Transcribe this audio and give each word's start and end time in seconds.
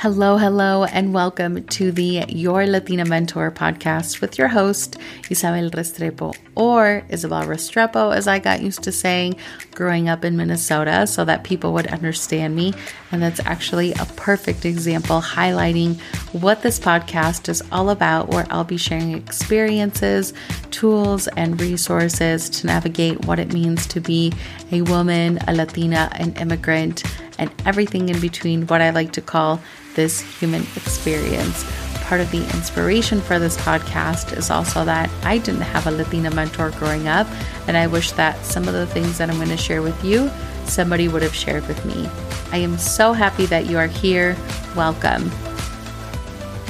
Hello, 0.00 0.36
hello, 0.36 0.84
and 0.84 1.12
welcome 1.12 1.66
to 1.66 1.90
the 1.90 2.24
Your 2.28 2.68
Latina 2.68 3.04
Mentor 3.04 3.50
podcast 3.50 4.20
with 4.20 4.38
your 4.38 4.46
host, 4.46 4.96
Isabel 5.28 5.70
Restrepo, 5.70 6.36
or 6.54 7.02
Isabel 7.08 7.42
Restrepo, 7.42 8.14
as 8.14 8.28
I 8.28 8.38
got 8.38 8.62
used 8.62 8.84
to 8.84 8.92
saying 8.92 9.34
growing 9.74 10.08
up 10.08 10.24
in 10.24 10.36
Minnesota 10.36 11.04
so 11.08 11.24
that 11.24 11.42
people 11.42 11.72
would 11.72 11.88
understand 11.88 12.54
me. 12.54 12.74
And 13.10 13.20
that's 13.20 13.40
actually 13.40 13.92
a 13.94 14.04
perfect 14.14 14.64
example 14.64 15.20
highlighting 15.20 16.00
what 16.40 16.62
this 16.62 16.78
podcast 16.78 17.48
is 17.48 17.60
all 17.72 17.90
about, 17.90 18.28
where 18.28 18.46
I'll 18.50 18.62
be 18.62 18.76
sharing 18.76 19.14
experiences, 19.14 20.32
tools, 20.70 21.26
and 21.36 21.60
resources 21.60 22.48
to 22.50 22.68
navigate 22.68 23.24
what 23.24 23.40
it 23.40 23.52
means 23.52 23.84
to 23.88 24.00
be 24.00 24.32
a 24.70 24.82
woman, 24.82 25.40
a 25.48 25.54
Latina, 25.54 26.08
an 26.12 26.34
immigrant, 26.34 27.02
and 27.38 27.50
everything 27.64 28.08
in 28.08 28.20
between, 28.20 28.66
what 28.66 28.80
I 28.80 28.90
like 28.90 29.12
to 29.12 29.20
call 29.20 29.60
this 29.94 30.20
human 30.20 30.62
experience. 30.76 31.64
Part 32.02 32.20
of 32.20 32.30
the 32.30 32.42
inspiration 32.54 33.20
for 33.20 33.38
this 33.38 33.56
podcast 33.58 34.36
is 34.36 34.50
also 34.50 34.84
that 34.84 35.10
I 35.24 35.38
didn't 35.38 35.60
have 35.62 35.86
a 35.86 35.90
Latina 35.90 36.30
mentor 36.30 36.70
growing 36.72 37.06
up, 37.06 37.26
and 37.66 37.76
I 37.76 37.86
wish 37.86 38.12
that 38.12 38.44
some 38.44 38.66
of 38.66 38.74
the 38.74 38.86
things 38.86 39.18
that 39.18 39.30
I'm 39.30 39.36
going 39.36 39.48
to 39.48 39.56
share 39.56 39.82
with 39.82 40.02
you, 40.04 40.30
somebody 40.64 41.08
would 41.08 41.22
have 41.22 41.34
shared 41.34 41.66
with 41.68 41.84
me. 41.84 42.08
I 42.50 42.58
am 42.58 42.78
so 42.78 43.12
happy 43.12 43.46
that 43.46 43.66
you 43.66 43.78
are 43.78 43.86
here. 43.86 44.36
Welcome. 44.74 45.30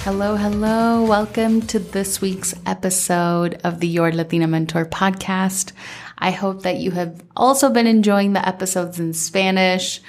Hello, 0.02 0.36
hello. 0.36 1.04
Welcome 1.04 1.60
to 1.62 1.78
this 1.78 2.20
week's 2.20 2.54
episode 2.66 3.60
of 3.62 3.80
the 3.80 3.86
Your 3.86 4.10
Latina 4.10 4.46
Mentor 4.46 4.86
podcast. 4.86 5.72
I 6.16 6.30
hope 6.30 6.62
that 6.62 6.78
you 6.78 6.92
have 6.92 7.22
also 7.36 7.70
been 7.70 7.86
enjoying 7.86 8.32
the 8.32 8.48
episodes 8.48 8.98
in 8.98 9.12
Spanish 9.12 10.00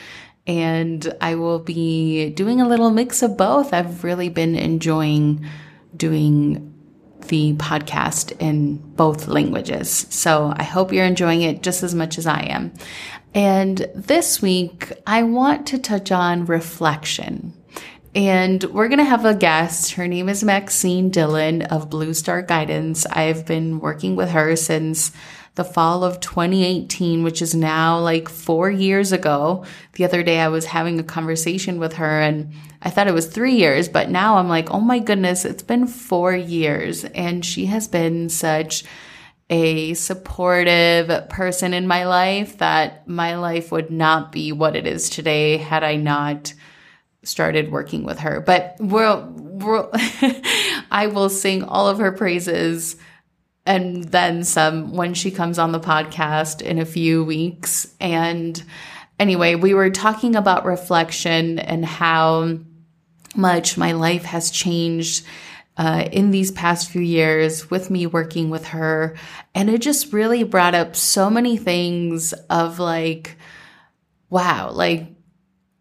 and 0.47 1.13
I 1.21 1.35
will 1.35 1.59
be 1.59 2.29
doing 2.31 2.61
a 2.61 2.67
little 2.67 2.89
mix 2.89 3.21
of 3.21 3.37
both. 3.37 3.73
I've 3.73 4.03
really 4.03 4.29
been 4.29 4.55
enjoying 4.55 5.45
doing 5.95 6.73
the 7.27 7.53
podcast 7.53 8.35
in 8.39 8.77
both 8.77 9.27
languages. 9.27 10.07
So 10.09 10.53
I 10.55 10.63
hope 10.63 10.91
you're 10.91 11.05
enjoying 11.05 11.41
it 11.41 11.61
just 11.61 11.83
as 11.83 11.93
much 11.93 12.17
as 12.17 12.25
I 12.25 12.41
am. 12.41 12.73
And 13.33 13.85
this 13.93 14.41
week, 14.41 14.91
I 15.05 15.23
want 15.23 15.67
to 15.67 15.77
touch 15.77 16.11
on 16.11 16.45
reflection. 16.45 17.53
And 18.15 18.63
we're 18.63 18.87
going 18.87 18.99
to 18.99 19.05
have 19.05 19.25
a 19.25 19.35
guest. 19.35 19.91
Her 19.91 20.07
name 20.07 20.29
is 20.29 20.43
Maxine 20.43 21.11
Dillon 21.11 21.61
of 21.63 21.91
Bluestar 21.91 22.47
Guidance. 22.47 23.05
I've 23.05 23.45
been 23.45 23.79
working 23.79 24.15
with 24.15 24.31
her 24.31 24.55
since 24.55 25.11
the 25.59 25.65
fall 25.65 26.05
of 26.05 26.21
2018, 26.21 27.21
which 27.21 27.41
is 27.41 27.53
now 27.53 27.99
like 27.99 28.29
four 28.29 28.71
years 28.71 29.11
ago. 29.11 29.65
The 29.95 30.05
other 30.05 30.23
day 30.23 30.39
I 30.39 30.47
was 30.47 30.63
having 30.63 31.01
a 31.01 31.03
conversation 31.03 31.79
with 31.79 31.95
her 31.95 32.21
and 32.21 32.53
I 32.81 32.89
thought 32.89 33.09
it 33.09 33.13
was 33.13 33.27
three 33.27 33.55
years, 33.55 33.89
but 33.89 34.09
now 34.09 34.37
I'm 34.37 34.47
like, 34.47 34.71
oh 34.71 34.79
my 34.79 34.99
goodness, 34.99 35.43
it's 35.43 35.61
been 35.61 35.85
four 35.85 36.33
years. 36.33 37.03
And 37.03 37.43
she 37.43 37.65
has 37.65 37.89
been 37.89 38.29
such 38.29 38.85
a 39.49 39.95
supportive 39.95 41.27
person 41.27 41.73
in 41.73 41.87
my 41.87 42.05
life 42.05 42.59
that 42.59 43.05
my 43.05 43.35
life 43.35 43.69
would 43.69 43.91
not 43.91 44.31
be 44.31 44.53
what 44.53 44.77
it 44.77 44.87
is 44.87 45.09
today 45.09 45.57
had 45.57 45.83
I 45.83 45.97
not 45.97 46.53
started 47.23 47.69
working 47.69 48.05
with 48.05 48.19
her. 48.19 48.39
But 48.39 48.77
we'll, 48.79 49.29
we'll 49.35 49.91
I 50.89 51.11
will 51.13 51.27
sing 51.27 51.63
all 51.63 51.89
of 51.89 51.99
her 51.99 52.13
praises 52.13 52.95
and 53.69 54.05
then 54.05 54.43
some 54.43 54.95
when 54.95 55.13
she 55.13 55.29
comes 55.29 55.59
on 55.59 55.71
the 55.71 55.79
podcast 55.79 56.63
in 56.63 56.79
a 56.79 56.85
few 56.85 57.23
weeks. 57.23 57.93
And 57.99 58.61
anyway, 59.19 59.53
we 59.53 59.75
were 59.75 59.91
talking 59.91 60.35
about 60.35 60.65
reflection 60.65 61.59
and 61.59 61.85
how 61.85 62.57
much 63.35 63.77
my 63.77 63.91
life 63.91 64.23
has 64.23 64.49
changed 64.49 65.23
uh, 65.77 66.09
in 66.11 66.31
these 66.31 66.49
past 66.49 66.89
few 66.89 67.03
years 67.03 67.69
with 67.69 67.91
me 67.91 68.07
working 68.07 68.49
with 68.49 68.65
her. 68.69 69.15
And 69.53 69.69
it 69.69 69.81
just 69.81 70.13
really 70.13 70.43
brought 70.43 70.73
up 70.73 70.95
so 70.95 71.29
many 71.29 71.55
things 71.55 72.33
of 72.49 72.79
like, 72.79 73.37
wow, 74.31 74.71
like 74.71 75.09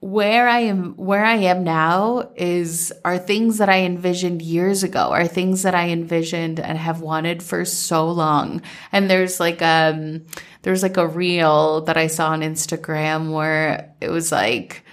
where 0.00 0.48
I 0.48 0.60
am 0.60 0.94
where 0.94 1.24
I 1.24 1.34
am 1.34 1.64
now 1.64 2.30
is 2.36 2.92
are 3.04 3.18
things 3.18 3.58
that 3.58 3.68
I 3.68 3.80
envisioned 3.80 4.42
years 4.42 4.84
ago, 4.84 5.10
are 5.10 5.26
things 5.26 5.62
that 5.62 5.74
I 5.74 5.88
envisioned 5.88 6.60
and 6.60 6.78
have 6.78 7.00
wanted 7.00 7.42
for 7.42 7.64
so 7.64 8.08
long. 8.08 8.62
And 8.92 9.10
there's 9.10 9.40
like 9.40 9.60
um 9.60 10.26
there's 10.62 10.84
like 10.84 10.96
a 10.96 11.08
reel 11.08 11.82
that 11.82 11.96
I 11.96 12.06
saw 12.06 12.30
on 12.30 12.42
Instagram 12.42 13.32
where 13.32 13.92
it 14.00 14.08
was 14.08 14.30
like 14.30 14.84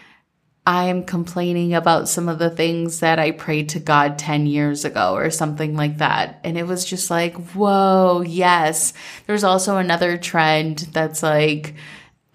I'm 0.67 1.03
complaining 1.03 1.75
about 1.75 2.09
some 2.09 2.27
of 2.27 2.39
the 2.39 2.49
things 2.49 3.01
that 3.01 3.19
I 3.19 3.29
prayed 3.31 3.69
to 3.69 3.79
God 3.79 4.17
10 4.17 4.47
years 4.47 4.83
ago 4.83 5.13
or 5.13 5.29
something 5.29 5.75
like 5.75 5.99
that. 5.99 6.39
And 6.43 6.57
it 6.57 6.66
was 6.66 6.83
just 6.83 7.11
like, 7.11 7.35
whoa, 7.51 8.23
yes. 8.25 8.93
There's 9.27 9.43
also 9.43 9.77
another 9.77 10.17
trend 10.17 10.79
that's 10.91 11.22
like, 11.22 11.75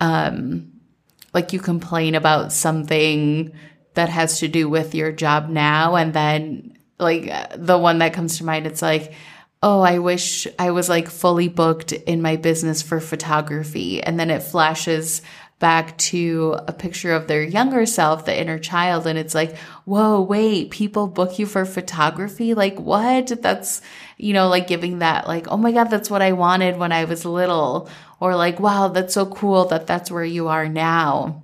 um, 0.01 0.70
like 1.33 1.53
you 1.53 1.61
complain 1.61 2.15
about 2.15 2.53
something 2.53 3.53
that 3.95 4.09
has 4.09 4.41
to 4.41 4.49
do 4.49 4.69
with 4.69 4.95
your 4.95 5.13
job 5.13 5.49
now 5.49 5.97
and 5.97 6.13
then 6.13 6.77
like 6.99 7.33
the 7.57 7.79
one 7.79 7.99
that 7.99 8.13
comes 8.13 8.39
to 8.39 8.45
mind 8.45 8.67
it's 8.67 8.83
like 8.83 9.13
oh 9.63 9.81
i 9.81 9.99
wish 9.99 10.47
i 10.59 10.71
was 10.71 10.89
like 10.89 11.09
fully 11.09 11.49
booked 11.49 11.93
in 11.93 12.23
my 12.23 12.37
business 12.37 12.83
for 12.83 13.01
photography. 13.01 14.03
And 14.03 14.19
then 14.19 14.31
it 14.31 14.43
flashes 14.43 15.23
back 15.59 15.99
to 15.99 16.57
a 16.67 16.73
picture 16.73 17.13
of 17.13 17.27
their 17.27 17.43
younger 17.43 17.85
self 17.85 18.25
the 18.25 18.41
inner 18.41 18.59
child 18.59 19.07
and 19.07 19.19
it's 19.19 19.35
like 19.35 19.59
whoa 19.85 20.19
wait 20.23 20.71
people 20.71 21.07
book 21.07 21.39
you 21.39 21.45
for 21.45 21.67
photography? 21.67 22.55
Like 22.55 22.81
what? 22.81 23.43
That's 23.43 23.83
you 24.21 24.33
know 24.33 24.49
like 24.49 24.67
giving 24.67 25.01
that 25.01 25.27
like 25.27 25.49
oh 25.49 25.57
my 25.57 25.73
god 25.73 25.85
that's 25.85 26.11
what 26.11 26.23
i 26.23 26.33
wanted 26.33 26.77
when 26.77 26.93
i 26.93 27.05
was 27.05 27.25
little 27.25 27.89
or 28.21 28.37
like, 28.37 28.61
wow, 28.61 28.89
that's 28.89 29.15
so 29.15 29.27
cool 29.27 29.65
that 29.67 29.87
that's 29.87 30.11
where 30.11 30.25
you 30.25 30.49
are 30.49 30.69
now. 30.69 31.43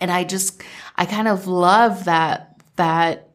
And 0.00 0.10
I 0.10 0.24
just, 0.24 0.62
I 0.96 1.06
kind 1.06 1.26
of 1.26 1.46
love 1.46 2.04
that, 2.04 2.60
that 2.76 3.30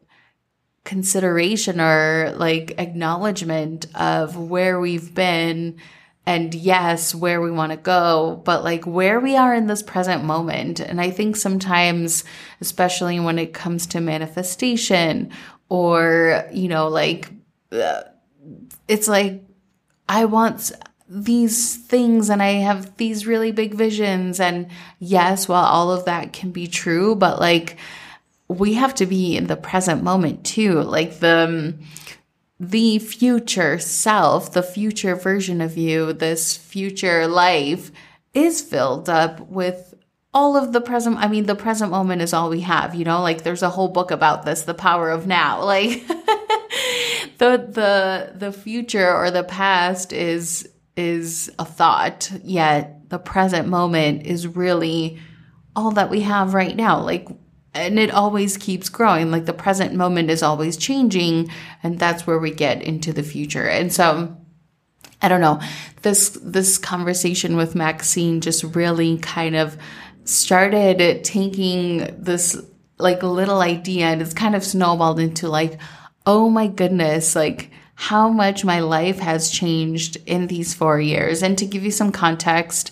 consideration 0.84 1.80
or 1.80 2.32
like 2.36 2.74
acknowledgement 2.78 3.86
of 3.94 4.36
where 4.36 4.80
we've 4.80 5.14
been 5.14 5.78
and 6.24 6.54
yes, 6.54 7.16
where 7.16 7.40
we 7.40 7.50
want 7.50 7.72
to 7.72 7.76
go, 7.76 8.40
but 8.44 8.62
like 8.62 8.84
where 8.84 9.18
we 9.18 9.36
are 9.36 9.52
in 9.54 9.66
this 9.66 9.82
present 9.82 10.22
moment. 10.22 10.78
And 10.78 11.00
I 11.00 11.10
think 11.10 11.36
sometimes, 11.36 12.22
especially 12.60 13.18
when 13.18 13.40
it 13.40 13.52
comes 13.52 13.88
to 13.88 14.00
manifestation 14.00 15.30
or, 15.68 16.46
you 16.52 16.68
know, 16.68 16.86
like, 16.86 17.28
uh, 17.72 18.02
it's 18.86 19.08
like, 19.08 19.42
I 20.08 20.26
want, 20.26 20.70
these 21.14 21.76
things 21.76 22.30
and 22.30 22.42
I 22.42 22.52
have 22.52 22.96
these 22.96 23.26
really 23.26 23.52
big 23.52 23.74
visions. 23.74 24.40
And 24.40 24.68
yes, 24.98 25.46
while 25.46 25.64
all 25.64 25.90
of 25.92 26.06
that 26.06 26.32
can 26.32 26.52
be 26.52 26.66
true, 26.66 27.14
but 27.14 27.38
like 27.38 27.76
we 28.48 28.74
have 28.74 28.94
to 28.96 29.06
be 29.06 29.36
in 29.36 29.46
the 29.46 29.56
present 29.56 30.02
moment 30.02 30.44
too. 30.44 30.80
Like 30.80 31.18
the, 31.18 31.48
um, 31.48 31.80
the 32.58 32.98
future 32.98 33.78
self, 33.78 34.52
the 34.52 34.62
future 34.62 35.14
version 35.14 35.60
of 35.60 35.76
you, 35.76 36.12
this 36.12 36.56
future 36.56 37.26
life 37.26 37.90
is 38.32 38.62
filled 38.62 39.10
up 39.10 39.40
with 39.50 39.94
all 40.34 40.56
of 40.56 40.72
the 40.72 40.80
present 40.80 41.18
i 41.18 41.28
mean 41.28 41.44
the 41.44 41.54
present 41.54 41.90
moment 41.90 42.22
is 42.22 42.32
all 42.32 42.48
we 42.48 42.62
have 42.62 42.94
you 42.94 43.04
know 43.04 43.20
like 43.20 43.42
there's 43.42 43.62
a 43.62 43.68
whole 43.68 43.88
book 43.88 44.10
about 44.10 44.46
this 44.46 44.62
the 44.62 44.72
power 44.72 45.10
of 45.10 45.26
now 45.26 45.62
like 45.64 46.06
the 47.36 47.68
the 47.68 48.32
the 48.34 48.50
future 48.50 49.14
or 49.14 49.30
the 49.30 49.44
past 49.44 50.10
is 50.14 50.71
is 50.96 51.50
a 51.58 51.64
thought, 51.64 52.30
yet 52.42 53.08
the 53.08 53.18
present 53.18 53.68
moment 53.68 54.26
is 54.26 54.46
really 54.46 55.18
all 55.74 55.90
that 55.92 56.10
we 56.10 56.20
have 56.20 56.54
right 56.54 56.76
now. 56.76 57.00
Like, 57.00 57.28
and 57.74 57.98
it 57.98 58.10
always 58.10 58.56
keeps 58.56 58.88
growing. 58.88 59.30
Like 59.30 59.46
the 59.46 59.52
present 59.52 59.94
moment 59.94 60.30
is 60.30 60.42
always 60.42 60.76
changing, 60.76 61.50
and 61.82 61.98
that's 61.98 62.26
where 62.26 62.38
we 62.38 62.50
get 62.50 62.82
into 62.82 63.12
the 63.12 63.22
future. 63.22 63.66
And 63.66 63.92
so, 63.92 64.36
I 65.22 65.28
don't 65.28 65.40
know. 65.40 65.60
This 66.02 66.38
this 66.42 66.78
conversation 66.78 67.56
with 67.56 67.74
Maxine 67.74 68.40
just 68.40 68.64
really 68.64 69.18
kind 69.18 69.56
of 69.56 69.76
started 70.24 71.24
taking 71.24 72.22
this 72.22 72.60
like 72.98 73.22
little 73.22 73.60
idea 73.60 74.06
and 74.06 74.22
it's 74.22 74.34
kind 74.34 74.54
of 74.54 74.64
snowballed 74.64 75.18
into 75.18 75.48
like, 75.48 75.78
oh 76.26 76.48
my 76.48 76.66
goodness, 76.66 77.34
like 77.34 77.70
how 77.94 78.28
much 78.28 78.64
my 78.64 78.80
life 78.80 79.18
has 79.18 79.50
changed 79.50 80.16
in 80.26 80.46
these 80.46 80.74
four 80.74 81.00
years. 81.00 81.42
And 81.42 81.56
to 81.58 81.66
give 81.66 81.84
you 81.84 81.90
some 81.90 82.12
context, 82.12 82.90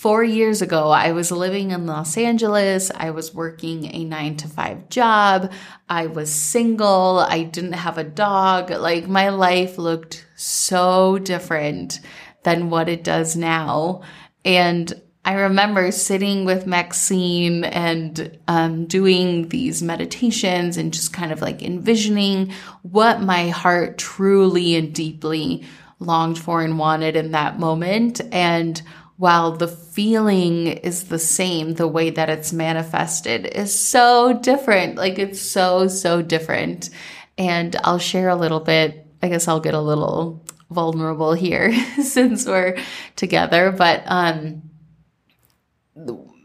four 0.00 0.24
years 0.24 0.62
ago, 0.62 0.88
I 0.88 1.12
was 1.12 1.30
living 1.30 1.72
in 1.72 1.86
Los 1.86 2.16
Angeles. 2.16 2.90
I 2.94 3.10
was 3.10 3.34
working 3.34 3.94
a 3.94 4.04
nine 4.04 4.36
to 4.38 4.48
five 4.48 4.88
job. 4.88 5.52
I 5.90 6.06
was 6.06 6.32
single. 6.32 7.18
I 7.28 7.42
didn't 7.42 7.74
have 7.74 7.98
a 7.98 8.04
dog. 8.04 8.70
Like 8.70 9.06
my 9.08 9.28
life 9.28 9.76
looked 9.76 10.26
so 10.36 11.18
different 11.18 12.00
than 12.44 12.70
what 12.70 12.88
it 12.88 13.04
does 13.04 13.36
now. 13.36 14.00
And 14.42 14.90
I 15.24 15.34
remember 15.34 15.90
sitting 15.90 16.46
with 16.46 16.66
Maxine 16.66 17.64
and 17.64 18.38
um, 18.48 18.86
doing 18.86 19.48
these 19.50 19.82
meditations 19.82 20.78
and 20.78 20.94
just 20.94 21.12
kind 21.12 21.30
of 21.30 21.42
like 21.42 21.62
envisioning 21.62 22.52
what 22.82 23.20
my 23.20 23.48
heart 23.48 23.98
truly 23.98 24.76
and 24.76 24.94
deeply 24.94 25.64
longed 25.98 26.38
for 26.38 26.62
and 26.62 26.78
wanted 26.78 27.16
in 27.16 27.32
that 27.32 27.58
moment. 27.58 28.22
And 28.32 28.80
while 29.18 29.52
the 29.52 29.68
feeling 29.68 30.68
is 30.68 31.04
the 31.04 31.18
same, 31.18 31.74
the 31.74 31.86
way 31.86 32.08
that 32.08 32.30
it's 32.30 32.54
manifested 32.54 33.44
is 33.44 33.78
so 33.78 34.32
different. 34.32 34.96
Like 34.96 35.18
it's 35.18 35.40
so, 35.40 35.86
so 35.88 36.22
different. 36.22 36.88
And 37.36 37.76
I'll 37.84 37.98
share 37.98 38.30
a 38.30 38.36
little 38.36 38.60
bit. 38.60 39.06
I 39.22 39.28
guess 39.28 39.46
I'll 39.46 39.60
get 39.60 39.74
a 39.74 39.80
little 39.80 40.42
vulnerable 40.70 41.34
here 41.34 41.74
since 42.02 42.46
we're 42.46 42.78
together. 43.16 43.70
But, 43.70 44.04
um, 44.06 44.69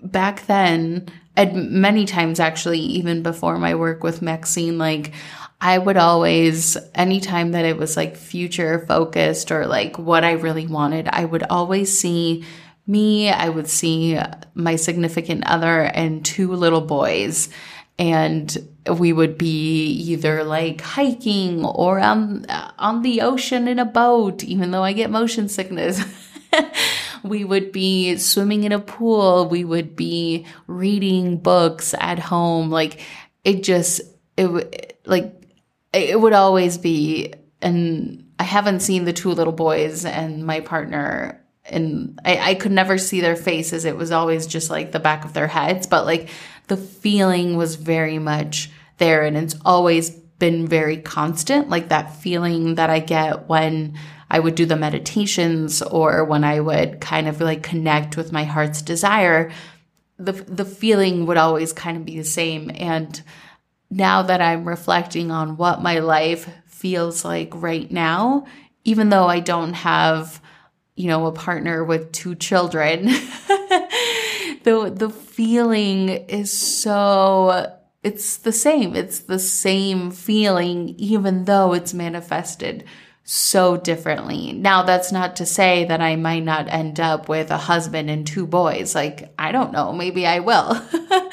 back 0.04 0.46
then, 0.48 1.08
and 1.36 1.72
many 1.72 2.06
times 2.06 2.40
actually, 2.40 2.80
even 2.80 3.24
before 3.24 3.58
my 3.58 3.76
work 3.76 4.04
with 4.04 4.22
Maxine, 4.22 4.78
like 4.78 5.14
I 5.62 5.78
would 5.78 5.98
always, 5.98 6.78
anytime 6.94 7.52
that 7.52 7.66
it 7.66 7.78
was 7.78 7.98
like 7.98 8.16
future 8.16 8.86
focused 8.88 9.52
or 9.52 9.66
like 9.66 9.98
what 9.98 10.24
I 10.24 10.34
really 10.34 10.68
wanted, 10.68 11.08
I 11.08 11.26
would 11.26 11.44
always 11.44 11.98
see 11.98 12.46
me, 12.88 13.30
I 13.30 13.50
would 13.50 13.68
see 13.68 14.20
my 14.54 14.76
significant 14.76 15.46
other 15.48 15.82
and 15.82 16.24
two 16.24 16.54
little 16.54 16.82
boys. 16.82 17.50
And 17.98 18.56
we 19.00 19.14
would 19.14 19.38
be 19.38 19.88
either 19.88 20.44
like 20.44 20.82
hiking 20.82 21.66
or 21.66 22.00
on, 22.00 22.46
on 22.78 23.02
the 23.02 23.22
ocean 23.22 23.68
in 23.68 23.80
a 23.80 23.86
boat, 23.86 24.44
even 24.44 24.72
though 24.72 24.84
I 24.84 24.94
get 24.94 25.10
motion 25.10 25.48
sickness. 25.50 26.02
we 27.28 27.44
would 27.44 27.72
be 27.72 28.18
swimming 28.18 28.64
in 28.64 28.72
a 28.72 28.80
pool. 28.80 29.48
We 29.48 29.64
would 29.64 29.96
be 29.96 30.46
reading 30.68 31.38
books 31.38 31.94
at 32.00 32.20
home. 32.20 32.70
Like 32.70 33.02
it 33.44 33.64
just, 33.64 34.02
it 34.38 35.00
like, 35.06 35.34
it 35.94 36.20
would 36.20 36.34
always 36.34 36.78
be, 36.78 37.34
and 37.62 38.26
I 38.40 38.44
haven't 38.44 38.82
seen 38.82 39.06
the 39.06 39.14
two 39.14 39.32
little 39.32 39.54
boys 39.54 40.06
and 40.06 40.46
my 40.46 40.60
partner 40.60 41.42
and 41.68 42.20
I, 42.24 42.52
I 42.52 42.56
could 42.56 42.72
never 42.72 42.98
see 42.98 43.22
their 43.22 43.36
faces. 43.36 43.86
It 43.86 43.98
was 43.98 44.12
always 44.12 44.46
just 44.46 44.70
like 44.70 44.92
the 44.92 45.00
back 45.00 45.26
of 45.26 45.34
their 45.34 45.48
heads, 45.48 45.88
but 45.88 46.06
like 46.06 46.30
the 46.68 46.78
feeling 46.78 47.58
was 47.58 47.76
very 47.76 48.20
much 48.20 48.70
there 48.98 49.24
and 49.24 49.36
it's 49.36 49.56
always 49.66 50.10
been 50.10 50.68
very 50.68 50.98
constant. 50.98 51.70
Like 51.70 51.90
that 51.90 52.16
feeling 52.16 52.76
that 52.76 52.90
I 52.90 53.00
get 53.00 53.48
when 53.48 53.98
I 54.30 54.40
would 54.40 54.56
do 54.56 54.66
the 54.66 54.76
meditations 54.76 55.82
or 55.82 56.26
when 56.26 56.44
I 56.44 56.60
would 56.60 57.00
kind 57.00 57.28
of 57.28 57.42
like 57.42 57.64
connect 57.64 58.18
with 58.18 58.32
my 58.32 58.44
heart's 58.44 58.82
desire, 58.82 59.52
the 60.18 60.32
the 60.32 60.66
feeling 60.66 61.26
would 61.26 61.38
always 61.38 61.74
kind 61.74 61.98
of 61.98 62.06
be 62.06 62.18
the 62.18 62.24
same. 62.24 62.72
And 62.74 63.22
now 63.90 64.24
that 64.24 64.42
I'm 64.42 64.68
reflecting 64.68 65.32
on 65.32 65.58
what 65.58 65.82
my 65.82 66.00
life 66.00 66.50
feels 66.66 67.24
like 67.24 67.52
right 67.54 67.90
now, 67.92 68.46
even 68.84 69.10
though 69.10 69.28
I 69.28 69.40
don't 69.40 69.74
have, 69.74 70.42
you 70.96 71.08
know, 71.08 71.28
a 71.28 71.32
partner 71.32 71.84
with 71.84 72.12
two 72.12 72.36
children, 72.36 73.06
the 74.64 74.92
the 74.94 75.10
feeling 75.10 76.10
is 76.10 76.52
so 76.52 77.72
it's 78.04 78.38
the 78.38 78.52
same. 78.52 78.96
It's 78.96 79.20
the 79.20 79.40
same 79.40 80.12
feeling 80.12 80.90
even 80.98 81.46
though 81.46 81.74
it's 81.74 81.94
manifested 81.94 82.86
so 83.28 83.76
differently. 83.76 84.54
Now, 84.54 84.84
that's 84.84 85.12
not 85.12 85.38
to 85.38 85.48
say 85.48 85.86
that 85.86 86.00
I 86.00 86.16
might 86.16 86.44
not 86.44 86.72
end 86.72 87.00
up 87.00 87.28
with 87.28 87.50
a 87.50 87.58
husband 87.58 88.08
and 88.08 88.26
two 88.26 88.46
boys. 88.46 88.94
Like, 88.94 89.34
I 89.40 89.52
don't 89.52 89.74
know. 89.74 89.92
Maybe 89.92 90.28
I 90.28 90.40
will. 90.40 90.80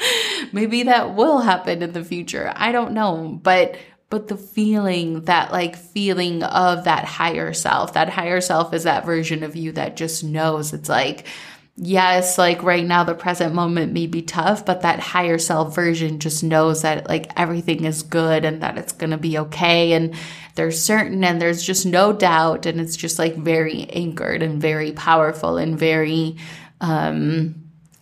maybe 0.51 0.83
that 0.83 1.13
will 1.13 1.39
happen 1.39 1.83
in 1.83 1.91
the 1.91 2.03
future. 2.03 2.51
I 2.55 2.71
don't 2.71 2.93
know. 2.93 3.39
But, 3.43 3.77
but 4.09 4.27
the 4.27 4.37
feeling, 4.37 5.21
that 5.25 5.51
like 5.51 5.75
feeling 5.75 6.41
of 6.41 6.85
that 6.85 7.05
higher 7.05 7.53
self, 7.53 7.93
that 7.93 8.09
higher 8.09 8.41
self 8.41 8.73
is 8.73 8.83
that 8.83 9.05
version 9.05 9.43
of 9.43 9.55
you 9.55 9.71
that 9.73 9.95
just 9.95 10.23
knows 10.23 10.73
it's 10.73 10.89
like, 10.89 11.27
yes, 11.75 12.39
like 12.39 12.63
right 12.63 12.85
now, 12.85 13.03
the 13.03 13.13
present 13.13 13.53
moment 13.53 13.93
may 13.93 14.07
be 14.07 14.23
tough, 14.23 14.65
but 14.65 14.81
that 14.81 14.99
higher 14.99 15.37
self 15.37 15.75
version 15.75 16.19
just 16.19 16.43
knows 16.43 16.81
that 16.81 17.07
like 17.07 17.31
everything 17.37 17.85
is 17.85 18.01
good 18.01 18.45
and 18.45 18.61
that 18.63 18.79
it's 18.79 18.93
going 18.93 19.11
to 19.11 19.17
be 19.17 19.37
okay. 19.37 19.93
And 19.93 20.15
there's 20.55 20.81
certain 20.81 21.23
and 21.23 21.41
there's 21.41 21.63
just 21.63 21.85
no 21.85 22.13
doubt. 22.13 22.65
And 22.65 22.79
it's 22.79 22.95
just 22.95 23.19
like 23.19 23.35
very 23.35 23.85
anchored 23.89 24.43
and 24.43 24.61
very 24.61 24.91
powerful 24.91 25.57
and 25.57 25.77
very, 25.77 26.37
um, 26.81 27.55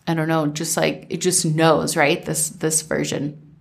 I 0.06 0.14
don't 0.14 0.28
know, 0.28 0.46
just 0.46 0.76
like 0.76 1.06
it 1.10 1.20
just 1.20 1.44
knows, 1.44 1.96
right? 1.96 2.24
This, 2.24 2.50
this 2.50 2.82
version 2.82 3.56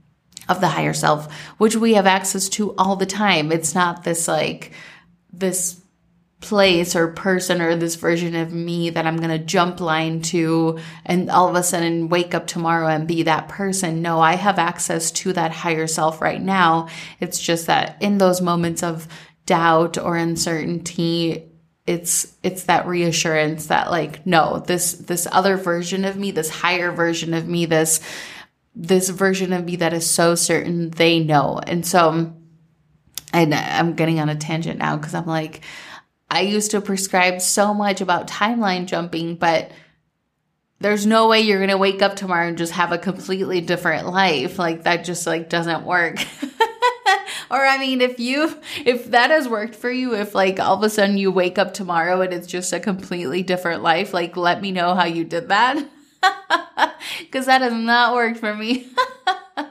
of 0.50 0.60
the 0.60 0.68
higher 0.68 0.94
self, 0.94 1.34
which 1.58 1.76
we 1.76 1.94
have 1.94 2.06
access 2.06 2.50
to 2.50 2.76
all 2.76 2.96
the 2.96 3.06
time. 3.06 3.52
It's 3.52 3.74
not 3.74 4.04
this 4.04 4.28
like, 4.28 4.72
this 5.32 5.81
place 6.42 6.96
or 6.96 7.08
person 7.08 7.62
or 7.62 7.76
this 7.76 7.96
version 7.96 8.36
of 8.36 8.52
me 8.52 8.90
that 8.90 9.06
I'm 9.06 9.18
going 9.18 9.30
to 9.30 9.38
jump 9.38 9.80
line 9.80 10.22
to 10.24 10.80
and 11.06 11.30
all 11.30 11.48
of 11.48 11.56
a 11.56 11.64
sudden 11.64 12.10
wake 12.10 12.34
up 12.34 12.48
tomorrow 12.48 12.88
and 12.88 13.08
be 13.08 13.24
that 13.24 13.48
person. 13.48 14.02
No, 14.02 14.20
I 14.20 14.34
have 14.34 14.58
access 14.58 15.12
to 15.12 15.34
that 15.34 15.52
higher 15.52 15.88
self 15.88 16.20
right 16.20 16.42
now. 16.42 16.90
It's 17.20 17.40
just 17.40 17.68
that 17.68 17.96
in 18.02 18.18
those 18.18 18.42
moments 18.42 18.82
of 18.82 19.08
doubt 19.46 20.00
or 20.00 20.18
uncertainty, 20.18 21.48
it's 21.86 22.36
it's 22.44 22.64
that 22.64 22.88
reassurance 22.88 23.68
that 23.68 23.92
like 23.92 24.26
no, 24.26 24.64
this 24.66 24.94
this 24.94 25.28
other 25.32 25.58
version 25.58 26.06
of 26.06 26.18
me, 26.18 26.32
this 26.32 26.50
higher 26.50 26.92
version 26.92 27.34
of 27.34 27.48
me, 27.48 27.66
this 27.66 28.00
this 28.76 29.10
version 29.10 29.54
of 29.54 29.66
me 29.66 29.76
that 29.76 29.94
is 29.94 30.10
so 30.10 30.34
certain 30.34 30.90
they 30.90 31.20
know. 31.20 31.60
And 31.66 31.86
so 31.86 32.34
and 33.34 33.54
I'm 33.54 33.94
getting 33.94 34.20
on 34.20 34.30
a 34.30 34.36
tangent 34.36 34.80
now 34.80 34.98
because 34.98 35.14
I'm 35.14 35.26
like 35.26 35.62
I 36.32 36.42
used 36.42 36.72
to 36.72 36.80
prescribe 36.80 37.42
so 37.42 37.74
much 37.74 38.00
about 38.00 38.30
timeline 38.30 38.86
jumping, 38.86 39.36
but 39.36 39.70
there's 40.80 41.06
no 41.06 41.28
way 41.28 41.42
you're 41.42 41.60
going 41.60 41.70
to 41.72 41.78
wake 41.78 42.02
up 42.02 42.16
tomorrow 42.16 42.48
and 42.48 42.58
just 42.58 42.72
have 42.72 42.94
a 42.94 42.98
completely 42.98 43.60
different 43.60 44.08
life. 44.08 44.58
Like 44.58 44.84
that 44.84 45.04
just 45.04 45.28
like 45.28 45.50
doesn't 45.50 45.84
work. 45.84 46.20
or 47.52 47.66
I 47.66 47.78
mean, 47.78 48.00
if 48.00 48.18
you 48.18 48.58
if 48.86 49.12
that 49.12 49.30
has 49.30 49.50
worked 49.50 49.76
for 49.76 49.92
you, 49.92 50.16
if 50.16 50.34
like 50.34 50.58
all 50.58 50.78
of 50.78 50.84
a 50.84 50.90
sudden 50.90 51.18
you 51.18 51.32
wake 51.32 51.58
up 51.58 51.74
tomorrow 51.74 52.22
and 52.22 52.34
it's 52.34 52.48
just 52.48 52.72
a 52.72 52.80
completely 52.80 53.44
different 53.44 53.84
life, 53.84 54.14
like 54.14 54.38
let 54.38 54.62
me 54.62 54.72
know 54.72 54.96
how 54.96 55.04
you 55.04 55.26
did 55.26 55.50
that. 55.50 55.86
Cuz 57.32 57.46
that 57.46 57.62
has 57.62 57.74
not 57.74 58.16
worked 58.16 58.40
for 58.40 58.56
me. 58.56 58.88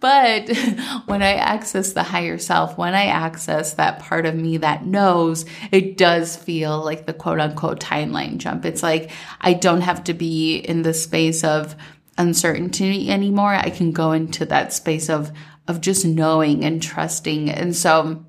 But 0.00 0.48
when 1.06 1.22
I 1.22 1.34
access 1.34 1.92
the 1.92 2.02
higher 2.02 2.38
self, 2.38 2.76
when 2.76 2.94
I 2.94 3.06
access 3.06 3.74
that 3.74 4.00
part 4.00 4.26
of 4.26 4.34
me 4.34 4.58
that 4.58 4.84
knows, 4.84 5.44
it 5.72 5.96
does 5.96 6.36
feel 6.36 6.84
like 6.84 7.06
the 7.06 7.12
quote 7.12 7.40
unquote 7.40 7.80
timeline 7.80 8.38
jump. 8.38 8.64
It's 8.64 8.82
like 8.82 9.10
I 9.40 9.54
don't 9.54 9.80
have 9.80 10.04
to 10.04 10.14
be 10.14 10.56
in 10.56 10.82
the 10.82 10.94
space 10.94 11.44
of 11.44 11.74
uncertainty 12.18 13.10
anymore. 13.10 13.54
I 13.54 13.70
can 13.70 13.92
go 13.92 14.12
into 14.12 14.44
that 14.46 14.72
space 14.72 15.08
of 15.08 15.32
of 15.68 15.80
just 15.80 16.04
knowing 16.04 16.64
and 16.64 16.82
trusting. 16.82 17.50
And 17.50 17.74
so 17.74 18.24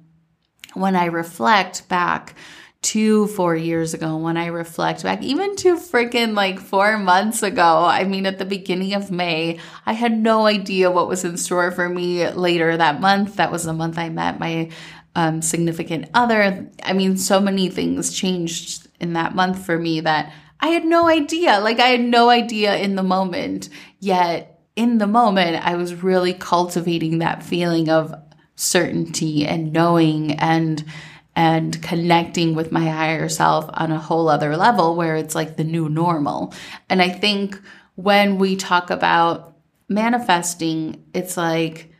when 0.73 0.95
I 0.95 1.05
reflect 1.05 1.87
back 1.87 2.35
two, 2.81 3.27
four 3.27 3.55
years 3.55 3.93
ago 3.93 4.17
when 4.17 4.37
I 4.37 4.47
reflect 4.47 5.03
back, 5.03 5.21
even 5.23 5.55
to 5.57 5.77
freaking 5.77 6.35
like 6.35 6.59
four 6.59 6.97
months 6.97 7.43
ago. 7.43 7.83
I 7.83 8.03
mean, 8.03 8.25
at 8.25 8.37
the 8.37 8.45
beginning 8.45 8.93
of 8.93 9.11
May, 9.11 9.59
I 9.85 9.93
had 9.93 10.17
no 10.17 10.45
idea 10.45 10.91
what 10.91 11.07
was 11.07 11.25
in 11.25 11.37
store 11.37 11.71
for 11.71 11.89
me 11.89 12.29
later 12.29 12.77
that 12.77 13.01
month. 13.01 13.37
That 13.37 13.51
was 13.51 13.63
the 13.63 13.73
month 13.73 13.97
I 13.97 14.09
met 14.09 14.39
my 14.39 14.69
um, 15.15 15.41
significant 15.41 16.09
other. 16.13 16.69
I 16.83 16.93
mean, 16.93 17.17
so 17.17 17.39
many 17.39 17.69
things 17.69 18.13
changed 18.13 18.87
in 18.99 19.13
that 19.13 19.35
month 19.35 19.65
for 19.65 19.77
me 19.77 20.01
that 20.01 20.31
I 20.59 20.67
had 20.69 20.85
no 20.85 21.07
idea. 21.07 21.59
Like, 21.59 21.79
I 21.79 21.87
had 21.87 22.01
no 22.01 22.29
idea 22.29 22.75
in 22.77 22.95
the 22.95 23.03
moment. 23.03 23.69
Yet, 23.99 24.59
in 24.75 24.99
the 24.99 25.07
moment, 25.07 25.65
I 25.65 25.75
was 25.75 26.03
really 26.03 26.33
cultivating 26.33 27.19
that 27.19 27.43
feeling 27.43 27.89
of 27.89 28.13
certainty 28.55 29.45
and 29.45 29.73
knowing 29.73 30.33
and 30.33 30.83
and 31.37 31.83
connecting 31.83 32.55
with 32.55 32.71
my 32.71 32.89
higher 32.89 33.29
self 33.29 33.69
on 33.75 33.91
a 33.91 33.99
whole 33.99 34.27
other 34.27 34.57
level 34.57 34.95
where 34.95 35.15
it's 35.15 35.35
like 35.35 35.55
the 35.55 35.63
new 35.63 35.87
normal. 35.87 36.51
And 36.89 36.99
I 36.99 37.09
think 37.09 37.61
when 37.93 38.39
we 38.39 38.55
talk 38.55 38.89
about 38.89 39.55
manifesting, 39.87 41.05
it's 41.13 41.37
like, 41.37 41.93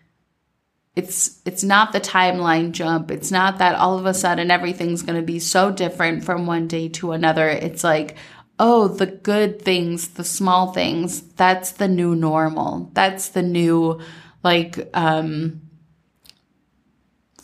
it's 0.96 1.40
it's 1.46 1.64
not 1.64 1.94
the 1.94 2.02
timeline 2.02 2.72
jump. 2.72 3.12
It's 3.12 3.30
not 3.30 3.60
that 3.60 3.76
all 3.76 4.00
of 4.00 4.08
a 4.08 4.16
sudden 4.16 4.50
everything's 4.50 5.04
going 5.04 5.20
to 5.20 5.26
be 5.26 5.38
so 5.38 5.70
different 5.70 6.24
from 6.24 6.48
one 6.48 6.68
day 6.68 6.90
to 6.90 7.12
another. 7.12 7.48
It's 7.48 7.84
like 7.84 8.18
oh 8.58 8.88
the 8.88 9.06
good 9.06 9.62
things 9.62 10.08
the 10.08 10.24
small 10.24 10.74
things 10.74 11.22
that's 11.34 11.74
the 11.74 11.88
new 11.88 12.16
normal. 12.16 12.90
That's 12.96 13.30
the 13.30 13.44
new 13.44 14.02
like 14.44 14.90
um 14.96 15.62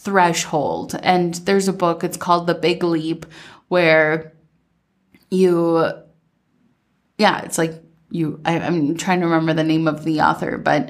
threshold. 0.03 0.95
And 1.01 1.33
there's 1.35 1.67
a 1.67 1.73
book, 1.73 2.03
it's 2.03 2.17
called 2.17 2.47
The 2.47 2.55
Big 2.55 2.83
Leap, 2.83 3.25
where 3.67 4.33
you 5.29 6.03
yeah, 7.17 7.41
it's 7.43 7.57
like 7.57 7.81
you, 8.09 8.39
I, 8.45 8.59
I'm 8.59 8.97
trying 8.97 9.21
to 9.21 9.27
remember 9.27 9.53
the 9.53 9.63
name 9.63 9.87
of 9.87 10.03
the 10.03 10.21
author, 10.21 10.57
but 10.57 10.89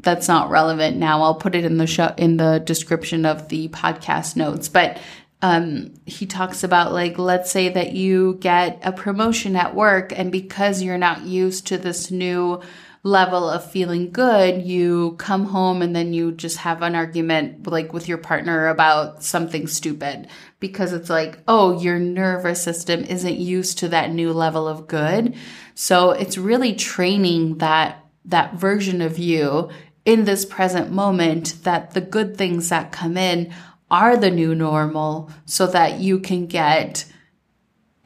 that's 0.00 0.28
not 0.28 0.50
relevant 0.50 0.96
now. 0.96 1.22
I'll 1.22 1.34
put 1.34 1.54
it 1.54 1.64
in 1.64 1.78
the 1.78 1.86
show, 1.86 2.14
in 2.16 2.36
the 2.36 2.62
description 2.64 3.24
of 3.24 3.48
the 3.48 3.68
podcast 3.68 4.36
notes. 4.36 4.68
But 4.68 5.00
um, 5.42 5.94
he 6.06 6.26
talks 6.26 6.62
about 6.62 6.92
like, 6.92 7.18
let's 7.18 7.50
say 7.50 7.70
that 7.70 7.92
you 7.92 8.34
get 8.40 8.80
a 8.82 8.92
promotion 8.92 9.56
at 9.56 9.74
work, 9.74 10.12
and 10.16 10.30
because 10.30 10.82
you're 10.82 10.98
not 10.98 11.22
used 11.22 11.66
to 11.68 11.78
this 11.78 12.10
new 12.10 12.60
level 13.04 13.50
of 13.50 13.70
feeling 13.70 14.10
good, 14.10 14.62
you 14.62 15.14
come 15.18 15.44
home 15.44 15.82
and 15.82 15.94
then 15.94 16.14
you 16.14 16.32
just 16.32 16.56
have 16.56 16.80
an 16.80 16.94
argument 16.94 17.66
like 17.66 17.92
with 17.92 18.08
your 18.08 18.16
partner 18.16 18.68
about 18.68 19.22
something 19.22 19.66
stupid 19.66 20.26
because 20.58 20.94
it's 20.94 21.10
like, 21.10 21.38
oh, 21.46 21.78
your 21.80 21.98
nervous 21.98 22.62
system 22.62 23.04
isn't 23.04 23.36
used 23.36 23.78
to 23.78 23.88
that 23.88 24.10
new 24.10 24.32
level 24.32 24.66
of 24.66 24.88
good. 24.88 25.36
So 25.74 26.12
it's 26.12 26.38
really 26.38 26.74
training 26.74 27.58
that 27.58 28.02
that 28.24 28.54
version 28.54 29.02
of 29.02 29.18
you 29.18 29.68
in 30.06 30.24
this 30.24 30.46
present 30.46 30.90
moment 30.90 31.62
that 31.64 31.90
the 31.90 32.00
good 32.00 32.38
things 32.38 32.70
that 32.70 32.90
come 32.90 33.18
in 33.18 33.52
are 33.90 34.16
the 34.16 34.30
new 34.30 34.54
normal 34.54 35.30
so 35.44 35.66
that 35.66 36.00
you 36.00 36.18
can 36.18 36.46
get 36.46 37.04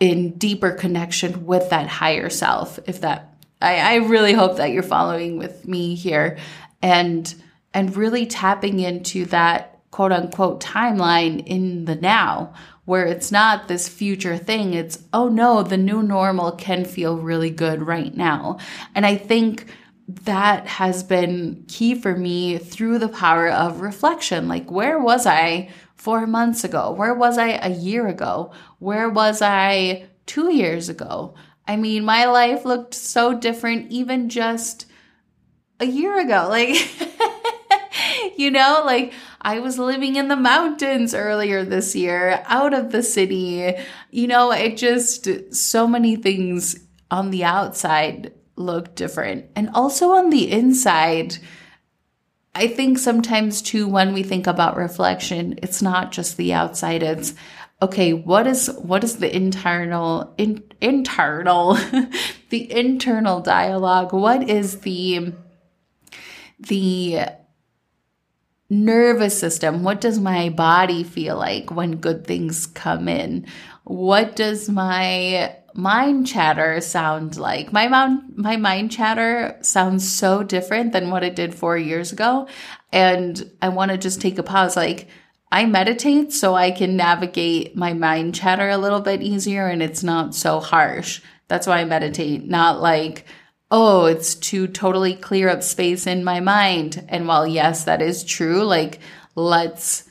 in 0.00 0.36
deeper 0.38 0.72
connection 0.72 1.46
with 1.46 1.70
that 1.70 1.86
higher 1.86 2.28
self 2.28 2.80
if 2.86 3.00
that 3.00 3.27
I, 3.60 3.76
I 3.76 3.94
really 3.96 4.32
hope 4.32 4.56
that 4.56 4.70
you're 4.72 4.82
following 4.82 5.38
with 5.38 5.66
me 5.66 5.94
here 5.94 6.38
and 6.82 7.32
and 7.74 7.96
really 7.96 8.26
tapping 8.26 8.80
into 8.80 9.24
that 9.26 9.80
quote 9.90 10.12
unquote 10.12 10.62
timeline 10.62 11.44
in 11.46 11.84
the 11.84 11.96
now 11.96 12.54
where 12.84 13.06
it's 13.06 13.30
not 13.30 13.68
this 13.68 13.88
future 13.88 14.38
thing 14.38 14.74
it's 14.74 15.02
oh 15.12 15.28
no 15.28 15.62
the 15.62 15.76
new 15.76 16.02
normal 16.02 16.52
can 16.52 16.84
feel 16.84 17.18
really 17.18 17.50
good 17.50 17.82
right 17.82 18.16
now 18.16 18.58
and 18.94 19.04
i 19.04 19.16
think 19.16 19.66
that 20.08 20.66
has 20.66 21.02
been 21.02 21.64
key 21.68 21.94
for 21.94 22.16
me 22.16 22.56
through 22.56 22.98
the 22.98 23.08
power 23.08 23.48
of 23.50 23.82
reflection. 23.82 24.48
Like, 24.48 24.70
where 24.70 24.98
was 24.98 25.26
I 25.26 25.68
four 25.96 26.26
months 26.26 26.64
ago? 26.64 26.92
Where 26.92 27.12
was 27.12 27.36
I 27.36 27.50
a 27.50 27.70
year 27.70 28.08
ago? 28.08 28.52
Where 28.78 29.10
was 29.10 29.42
I 29.42 30.06
two 30.24 30.50
years 30.52 30.88
ago? 30.88 31.34
I 31.68 31.76
mean, 31.76 32.04
my 32.04 32.24
life 32.24 32.64
looked 32.64 32.94
so 32.94 33.38
different 33.38 33.92
even 33.92 34.30
just 34.30 34.86
a 35.78 35.84
year 35.84 36.18
ago. 36.18 36.48
Like, 38.00 38.38
you 38.38 38.50
know, 38.50 38.82
like 38.84 39.12
I 39.42 39.60
was 39.60 39.78
living 39.78 40.16
in 40.16 40.28
the 40.28 40.36
mountains 40.36 41.14
earlier 41.14 41.64
this 41.64 41.94
year, 41.94 42.42
out 42.46 42.72
of 42.72 42.90
the 42.90 43.02
city. 43.02 43.74
You 44.10 44.26
know, 44.26 44.50
it 44.50 44.76
just 44.76 45.54
so 45.54 45.86
many 45.86 46.16
things 46.16 46.78
on 47.10 47.30
the 47.30 47.44
outside 47.44 48.32
look 48.56 48.94
different. 48.94 49.46
And 49.54 49.70
also 49.74 50.10
on 50.12 50.30
the 50.30 50.50
inside, 50.50 51.36
I 52.54 52.66
think 52.66 52.98
sometimes 52.98 53.62
too, 53.62 53.86
when 53.88 54.12
we 54.12 54.22
think 54.22 54.46
about 54.46 54.76
reflection, 54.76 55.58
it's 55.62 55.82
not 55.82 56.12
just 56.12 56.36
the 56.36 56.52
outside, 56.52 57.02
it's 57.02 57.34
okay, 57.80 58.12
what 58.12 58.46
is 58.46 58.68
what 58.78 59.04
is 59.04 59.16
the 59.16 59.34
internal 59.34 60.34
in, 60.36 60.62
internal 60.80 61.74
the 62.50 62.72
internal 62.72 63.40
dialogue? 63.40 64.12
What 64.12 64.48
is 64.48 64.80
the 64.80 65.32
the 66.58 67.20
nervous 68.70 69.38
system? 69.38 69.82
What 69.82 70.00
does 70.00 70.18
my 70.18 70.48
body 70.50 71.04
feel 71.04 71.36
like 71.36 71.70
when 71.70 71.96
good 71.96 72.26
things 72.26 72.66
come 72.66 73.08
in? 73.08 73.46
What 73.84 74.36
does 74.36 74.68
my 74.68 75.56
mind 75.74 76.26
chatter 76.26 76.80
sound 76.80 77.36
like? 77.36 77.72
My 77.72 77.88
mind, 77.88 78.36
my 78.36 78.56
mind 78.56 78.90
chatter 78.90 79.56
sounds 79.62 80.10
so 80.10 80.42
different 80.42 80.92
than 80.92 81.10
what 81.10 81.24
it 81.24 81.36
did 81.36 81.54
four 81.54 81.78
years 81.78 82.12
ago. 82.12 82.48
And 82.92 83.50
I 83.62 83.68
want 83.70 83.90
to 83.90 83.98
just 83.98 84.20
take 84.20 84.38
a 84.38 84.42
pause. 84.42 84.76
Like, 84.76 85.08
I 85.50 85.64
meditate 85.64 86.32
so 86.32 86.54
I 86.54 86.70
can 86.70 86.96
navigate 86.96 87.76
my 87.76 87.94
mind 87.94 88.34
chatter 88.34 88.68
a 88.68 88.78
little 88.78 89.00
bit 89.00 89.22
easier 89.22 89.66
and 89.66 89.82
it's 89.82 90.02
not 90.02 90.34
so 90.34 90.60
harsh. 90.60 91.22
That's 91.48 91.66
why 91.66 91.78
I 91.78 91.84
meditate, 91.84 92.46
not 92.46 92.80
like, 92.80 93.24
oh, 93.70 94.06
it's 94.06 94.34
to 94.34 94.66
totally 94.66 95.14
clear 95.14 95.48
up 95.48 95.62
space 95.62 96.06
in 96.06 96.24
my 96.24 96.40
mind. 96.40 97.04
And 97.08 97.26
while 97.26 97.46
yes, 97.46 97.84
that 97.84 98.02
is 98.02 98.24
true, 98.24 98.64
like, 98.64 99.00
let's 99.34 100.04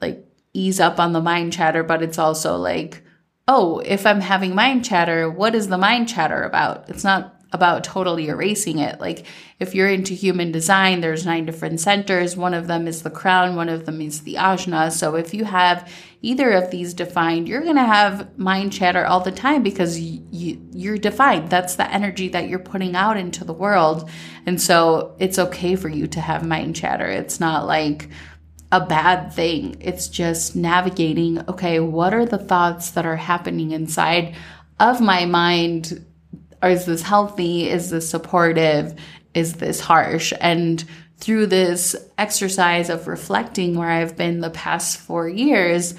like 0.00 0.26
ease 0.52 0.80
up 0.80 1.00
on 1.00 1.12
the 1.12 1.20
mind 1.20 1.52
chatter, 1.52 1.82
but 1.82 2.02
it's 2.02 2.18
also 2.18 2.56
like, 2.56 3.02
oh, 3.48 3.78
if 3.80 4.06
I'm 4.06 4.20
having 4.20 4.54
mind 4.54 4.84
chatter, 4.84 5.30
what 5.30 5.54
is 5.54 5.68
the 5.68 5.78
mind 5.78 6.08
chatter 6.08 6.42
about? 6.42 6.90
It's 6.90 7.04
not 7.04 7.35
about 7.56 7.82
totally 7.82 8.28
erasing 8.28 8.78
it. 8.78 9.00
Like 9.00 9.26
if 9.58 9.74
you're 9.74 9.88
into 9.88 10.14
human 10.14 10.52
design, 10.52 11.00
there's 11.00 11.26
nine 11.26 11.44
different 11.44 11.80
centers. 11.80 12.36
One 12.36 12.54
of 12.54 12.68
them 12.68 12.86
is 12.86 13.02
the 13.02 13.10
crown, 13.10 13.56
one 13.56 13.68
of 13.68 13.84
them 13.84 14.00
is 14.00 14.20
the 14.20 14.34
ajna. 14.34 14.92
So 14.92 15.16
if 15.16 15.34
you 15.34 15.44
have 15.44 15.90
either 16.22 16.52
of 16.52 16.70
these 16.70 16.94
defined, 16.94 17.48
you're 17.48 17.62
going 17.62 17.74
to 17.76 17.82
have 17.82 18.38
mind 18.38 18.72
chatter 18.72 19.04
all 19.04 19.20
the 19.20 19.32
time 19.32 19.64
because 19.64 19.98
you, 19.98 20.60
you're 20.72 20.98
defined. 20.98 21.50
That's 21.50 21.74
the 21.74 21.90
energy 21.90 22.28
that 22.28 22.48
you're 22.48 22.60
putting 22.60 22.94
out 22.94 23.16
into 23.16 23.44
the 23.44 23.52
world. 23.52 24.08
And 24.46 24.62
so 24.62 25.16
it's 25.18 25.38
okay 25.38 25.74
for 25.74 25.88
you 25.88 26.06
to 26.06 26.20
have 26.20 26.46
mind 26.46 26.76
chatter. 26.76 27.06
It's 27.06 27.40
not 27.40 27.66
like, 27.66 28.08
a 28.72 28.84
bad 28.84 29.32
thing. 29.32 29.76
It's 29.80 30.08
just 30.08 30.56
navigating, 30.56 31.38
okay, 31.48 31.78
what 31.80 32.12
are 32.12 32.26
the 32.26 32.38
thoughts 32.38 32.90
that 32.90 33.06
are 33.06 33.16
happening 33.16 33.70
inside 33.70 34.34
of 34.80 35.00
my 35.00 35.24
mind? 35.24 36.04
Is 36.62 36.86
this 36.86 37.02
healthy? 37.02 37.68
Is 37.68 37.90
this 37.90 38.08
supportive? 38.08 38.94
Is 39.34 39.54
this 39.54 39.80
harsh? 39.80 40.32
And 40.40 40.84
through 41.18 41.46
this 41.46 41.96
exercise 42.18 42.90
of 42.90 43.08
reflecting 43.08 43.76
where 43.76 43.90
I've 43.90 44.16
been 44.16 44.40
the 44.40 44.50
past 44.50 44.98
four 44.98 45.28
years, 45.28 45.94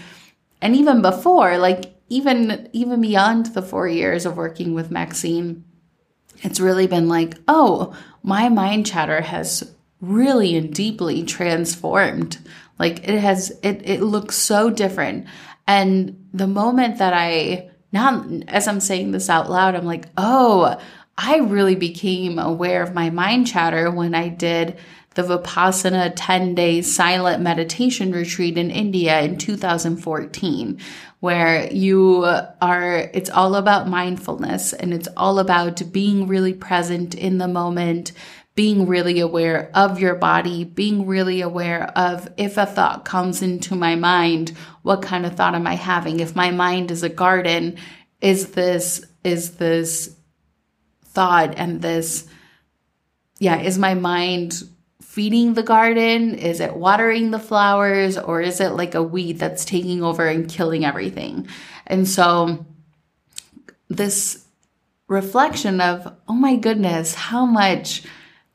and 0.62 0.76
even 0.76 1.02
before, 1.02 1.58
like 1.58 1.96
even 2.10 2.70
even 2.74 3.02
beyond 3.02 3.48
the 3.48 3.62
four 3.62 3.88
years 3.88 4.26
of 4.26 4.38
working 4.38 4.74
with 4.74 4.92
Maxine, 4.92 5.64
it's 6.42 6.60
really 6.60 6.88
been 6.88 7.08
like, 7.08 7.36
oh, 7.48 7.96
my 8.24 8.50
mind 8.50 8.86
chatter 8.86 9.22
has 9.22 9.74
really 10.02 10.56
and 10.56 10.74
deeply 10.74 11.24
transformed. 11.24 12.38
Like 12.78 13.08
it 13.08 13.20
has, 13.20 13.52
it, 13.64 13.82
it 13.90 14.02
looks 14.02 14.36
so 14.36 14.70
different. 14.70 15.26
And 15.68 16.28
the 16.34 16.48
moment 16.48 17.00
that 17.00 17.14
I, 17.14 17.72
now 17.92 18.26
as 18.48 18.68
I'm 18.68 18.80
saying 18.80 19.12
this 19.12 19.30
out 19.30 19.50
loud, 19.50 19.76
I'm 19.76 19.86
like, 19.86 20.06
oh, 20.18 20.80
I 21.18 21.38
really 21.38 21.76
became 21.76 22.38
aware 22.38 22.84
of 22.84 22.94
my 22.94 23.10
mind 23.10 23.48
chatter 23.48 23.90
when 23.90 24.14
I 24.14 24.30
did 24.30 24.78
the 25.16 25.24
Vipassana 25.24 26.14
10 26.16 26.54
day 26.54 26.84
silent 26.84 27.42
meditation 27.42 28.12
retreat 28.12 28.56
in 28.56 28.70
India 28.70 29.20
in 29.22 29.36
2014, 29.36 30.80
where 31.22 31.74
you 31.74 32.24
are, 32.62 33.10
it's 33.16 33.32
all 33.32 33.56
about 33.56 33.88
mindfulness 33.88 34.74
and 34.74 34.94
it's 34.94 35.08
all 35.18 35.40
about 35.40 35.82
being 35.92 36.28
really 36.28 36.54
present 36.54 37.16
in 37.16 37.40
the 37.40 37.48
moment, 37.48 38.12
being 38.58 38.88
really 38.88 39.20
aware 39.20 39.70
of 39.76 40.00
your 40.00 40.16
body, 40.16 40.64
being 40.64 41.06
really 41.06 41.42
aware 41.42 41.92
of 41.96 42.28
if 42.38 42.58
a 42.58 42.66
thought 42.66 43.06
comes 43.06 43.44
into 43.44 43.76
my 43.76 43.94
mind, 43.94 44.52
what 44.82 45.04
kind 45.04 45.28
of 45.28 45.36
thought 45.36 45.54
am 45.54 45.68
I 45.68 45.76
having? 45.76 46.20
If 46.20 46.36
my 46.36 46.50
mind 46.50 46.90
is 46.90 47.04
a 47.04 47.08
garden, 47.08 47.78
is 48.20 48.54
this, 48.54 49.06
is 49.24 49.58
this 49.58 50.18
thought 51.06 51.54
and 51.56 51.84
this, 51.84 52.28
yeah, 53.38 53.62
is 53.62 53.78
my 53.78 53.94
mind 53.94 54.64
feeding 55.04 55.54
the 55.54 55.62
garden? 55.62 56.34
Is 56.34 56.60
it 56.60 56.76
watering 56.76 57.30
the 57.30 57.38
flowers? 57.38 58.18
Or 58.18 58.42
is 58.42 58.60
it 58.60 58.70
like 58.70 58.96
a 58.96 59.04
weed 59.04 59.38
that's 59.38 59.66
taking 59.66 60.02
over 60.02 60.26
and 60.26 60.50
killing 60.50 60.84
everything? 60.84 61.48
And 61.86 62.08
so 62.08 62.66
this 63.88 64.48
reflection 65.08 65.80
of, 65.80 66.12
oh 66.28 66.34
my 66.34 66.56
goodness, 66.56 67.14
how 67.14 67.46
much 67.46 68.02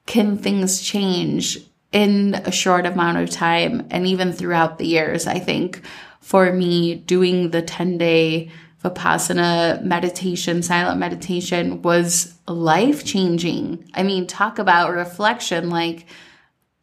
can 0.07 0.37
things 0.37 0.83
change 0.83 1.59
in 1.93 2.35
a 2.35 2.51
short 2.51 2.87
amount 2.87 3.19
of 3.19 3.31
time 3.31 3.87
and 3.91 4.07
even 4.07 4.33
throughout 4.33 4.79
the 4.79 4.87
years. 4.87 5.27
I 5.27 5.39
think 5.39 5.83
for 6.21 6.53
me, 6.53 6.95
doing 6.95 7.51
the 7.51 7.63
10 7.63 7.99
day 7.99 8.51
Vipassana 8.83 9.83
meditation, 9.85 10.63
silent 10.63 10.99
meditation 10.99 11.83
was 11.83 12.35
life 12.49 13.05
changing. 13.05 13.89
I 13.95 14.03
mean, 14.03 14.27
talk 14.27 14.59
about 14.59 14.93
reflection. 14.93 15.71
Like, 15.71 16.07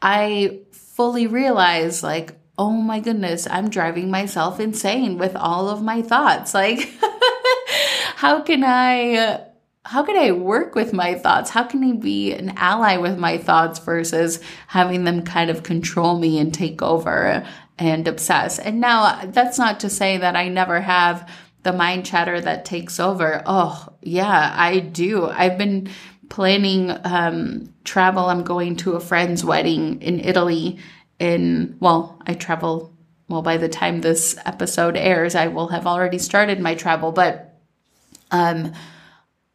I 0.01 0.61
fully 0.71 1.27
realized, 1.27 2.03
like, 2.03 2.35
oh 2.57 2.71
my 2.71 3.01
goodness, 3.01 3.47
I'm 3.49 3.69
driving 3.69 4.09
myself 4.09 4.61
insane 4.61 5.17
with 5.17 5.35
all 5.35 5.67
of 5.67 5.81
my 5.81 6.01
thoughts. 6.01 6.53
Like, 6.53 6.89
how 8.15 8.41
can 8.41 8.63
I 8.63 9.48
how 9.89 10.03
can 10.03 10.15
I 10.15 10.33
work 10.33 10.75
with 10.75 10.93
my 10.93 11.15
thoughts? 11.15 11.49
How 11.49 11.63
can 11.63 11.83
I 11.83 11.93
be 11.93 12.31
an 12.31 12.53
ally 12.57 12.97
with 12.97 13.17
my 13.17 13.39
thoughts 13.39 13.79
versus 13.79 14.39
having 14.67 15.03
them 15.03 15.23
kind 15.23 15.49
of 15.49 15.63
control 15.63 16.19
me 16.19 16.37
and 16.37 16.53
take 16.53 16.83
over 16.83 17.43
and 17.79 18.07
obsess? 18.07 18.59
And 18.59 18.79
now 18.79 19.25
that's 19.25 19.57
not 19.57 19.79
to 19.79 19.89
say 19.89 20.17
that 20.17 20.35
I 20.35 20.47
never 20.47 20.79
have 20.79 21.27
the 21.63 21.73
mind 21.73 22.05
chatter 22.05 22.39
that 22.39 22.65
takes 22.65 22.99
over. 22.99 23.41
Oh, 23.47 23.87
yeah, 24.03 24.53
I 24.55 24.77
do. 24.77 25.25
I've 25.25 25.57
been 25.57 25.89
planning 26.29 26.95
um, 27.03 27.73
travel. 27.83 28.25
I'm 28.25 28.43
going 28.43 28.75
to 28.75 28.93
a 28.93 28.99
friend's 28.99 29.43
wedding 29.43 30.03
in 30.03 30.19
Italy. 30.19 30.77
In 31.17 31.77
well, 31.79 32.21
I 32.27 32.35
travel. 32.35 32.93
Well, 33.27 33.41
by 33.41 33.57
the 33.57 33.67
time 33.67 34.01
this 34.01 34.37
episode 34.45 34.95
airs, 34.95 35.33
I 35.33 35.47
will 35.47 35.69
have 35.69 35.87
already 35.87 36.19
started 36.19 36.59
my 36.59 36.75
travel. 36.75 37.11
But 37.11 37.59
um, 38.29 38.73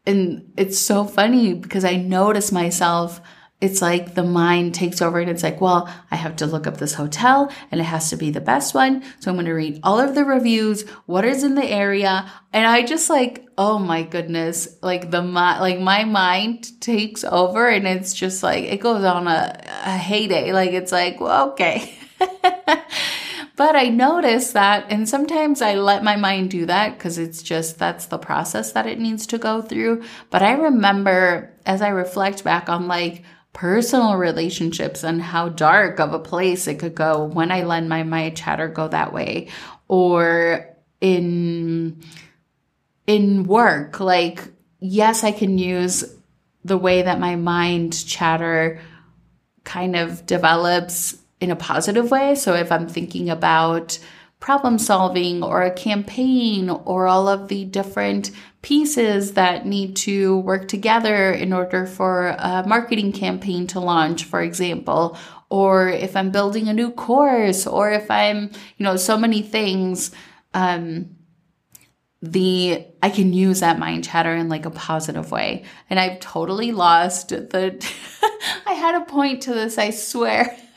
and 0.06 0.52
it's 0.56 0.78
so 0.78 1.04
funny 1.04 1.54
because 1.54 1.84
I 1.84 1.96
notice 1.96 2.52
myself 2.52 3.20
it's 3.64 3.80
like 3.80 4.14
the 4.14 4.23
mind 4.23 4.75
takes 4.75 5.00
over 5.00 5.18
and 5.18 5.30
it's 5.30 5.42
like, 5.42 5.58
well, 5.58 5.88
I 6.11 6.16
have 6.16 6.37
to 6.37 6.46
look 6.46 6.66
up 6.66 6.76
this 6.76 6.92
hotel 6.92 7.50
and 7.70 7.80
it 7.80 7.84
has 7.84 8.11
to 8.11 8.16
be 8.16 8.30
the 8.30 8.42
best 8.42 8.75
one. 8.75 9.02
So 9.20 9.30
I'm 9.30 9.37
going 9.37 9.46
to 9.46 9.52
read 9.52 9.80
all 9.82 9.99
of 9.99 10.14
the 10.14 10.23
reviews, 10.23 10.82
what 11.06 11.25
is 11.25 11.44
in 11.44 11.54
the 11.54 11.64
area. 11.64 12.30
And 12.52 12.66
I 12.66 12.82
just 12.82 13.08
like, 13.08 13.46
oh 13.56 13.78
my 13.78 14.02
goodness, 14.02 14.68
like 14.82 15.11
the, 15.11 15.23
like 15.23 15.80
my 15.80 16.04
mind 16.04 16.78
takes 16.82 17.25
over 17.25 17.66
and 17.66 17.87
it's 17.87 18.12
just 18.12 18.42
like, 18.42 18.64
it 18.64 18.80
goes 18.80 19.02
on 19.02 19.26
a, 19.28 19.58
a 19.87 19.96
heyday. 19.96 20.52
Like 20.52 20.73
it's 20.73 20.92
like, 20.92 21.18
well, 21.18 21.52
okay. 21.52 21.96
But 23.56 23.76
I 23.76 23.88
notice 23.88 24.52
that, 24.52 24.87
and 24.90 25.08
sometimes 25.08 25.62
I 25.62 25.76
let 25.76 26.02
my 26.02 26.16
mind 26.16 26.50
do 26.50 26.66
that 26.66 26.99
because 26.99 27.18
it's 27.18 27.40
just 27.40 27.78
that's 27.78 28.06
the 28.06 28.18
process 28.18 28.73
that 28.73 28.87
it 28.87 28.99
needs 28.99 29.28
to 29.28 29.38
go 29.38 29.62
through. 29.62 30.02
But 30.30 30.42
I 30.42 30.52
remember 30.52 31.52
as 31.64 31.80
I 31.80 31.88
reflect 31.88 32.42
back 32.42 32.68
on 32.68 32.88
like 32.88 33.23
personal 33.52 34.16
relationships 34.16 35.04
and 35.04 35.23
how 35.23 35.49
dark 35.50 36.00
of 36.00 36.12
a 36.12 36.18
place 36.18 36.66
it 36.66 36.80
could 36.80 36.96
go 36.96 37.25
when 37.26 37.52
I 37.52 37.62
let 37.62 37.87
my 37.87 38.02
mind 38.02 38.37
chatter 38.37 38.66
go 38.66 38.88
that 38.88 39.12
way, 39.12 39.49
or 39.87 40.68
in 41.00 42.02
in 43.06 43.44
work, 43.44 44.00
like 44.00 44.49
yes, 44.80 45.23
I 45.23 45.30
can 45.30 45.58
use 45.58 46.04
the 46.64 46.78
way 46.78 47.02
that 47.02 47.20
my 47.20 47.37
mind 47.37 48.04
chatter 48.06 48.80
kind 49.62 49.94
of 49.94 50.26
develops 50.26 51.16
in 51.41 51.50
a 51.50 51.57
positive 51.57 52.11
way. 52.11 52.35
So 52.35 52.55
if 52.55 52.71
I'm 52.73 52.88
thinking 52.88 53.31
about 53.31 53.99
problem 54.41 54.79
solving 54.79 55.43
or 55.43 55.62
a 55.62 55.71
campaign 55.71 56.69
or 56.69 57.07
all 57.07 57.29
of 57.29 57.49
the 57.49 57.64
different 57.64 58.31
pieces 58.61 59.33
that 59.33 59.64
need 59.64 59.97
to 59.97 60.38
work 60.41 60.69
together 60.69 61.31
in 61.31 61.53
order 61.53 61.87
for 61.87 62.29
a 62.38 62.62
marketing 62.67 63.12
campaign 63.12 63.67
to 63.67 63.81
launch, 63.81 64.25
for 64.25 64.43
example, 64.43 65.17
or 65.49 65.88
if 65.88 66.17
I'm 66.17 66.31
building 66.31 66.69
a 66.69 66.75
new 66.75 66.91
course 66.91 67.67
or 67.67 67.91
if 67.91 68.11
I'm, 68.11 68.50
you 68.76 68.85
know, 68.85 68.97
so 68.97 69.17
many 69.17 69.41
things, 69.41 70.11
um, 70.53 71.17
the 72.21 72.87
I 73.03 73.11
can 73.11 73.33
use 73.33 73.61
that 73.61 73.79
mind 73.79 74.05
chatter 74.05 74.35
in 74.35 74.49
like 74.49 74.64
a 74.67 74.71
positive 74.71 75.31
way. 75.31 75.64
And 75.91 76.00
I've 76.00 76.21
totally 76.21 76.73
lost 76.73 77.29
the 77.29 77.87
I 78.67 78.73
had 78.73 78.95
a 79.00 79.05
point 79.05 79.43
to 79.43 79.55
this, 79.55 79.79
I 79.79 79.91
swear. 79.91 80.57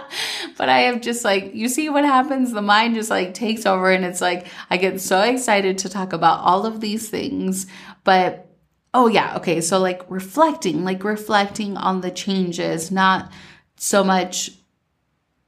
but 0.56 0.68
I 0.68 0.80
have 0.80 1.00
just 1.00 1.24
like, 1.24 1.54
you 1.54 1.68
see 1.68 1.88
what 1.88 2.04
happens? 2.04 2.52
The 2.52 2.62
mind 2.62 2.94
just 2.94 3.10
like 3.10 3.34
takes 3.34 3.66
over 3.66 3.90
and 3.90 4.04
it's 4.04 4.20
like, 4.20 4.46
I 4.70 4.76
get 4.76 5.00
so 5.00 5.22
excited 5.22 5.78
to 5.78 5.88
talk 5.88 6.12
about 6.12 6.40
all 6.40 6.66
of 6.66 6.80
these 6.80 7.08
things. 7.08 7.66
But 8.04 8.48
oh, 8.94 9.08
yeah, 9.08 9.36
okay. 9.36 9.60
So 9.60 9.78
like 9.78 10.02
reflecting, 10.08 10.84
like 10.84 11.04
reflecting 11.04 11.76
on 11.76 12.00
the 12.00 12.10
changes, 12.10 12.90
not 12.90 13.32
so 13.76 14.04
much 14.04 14.50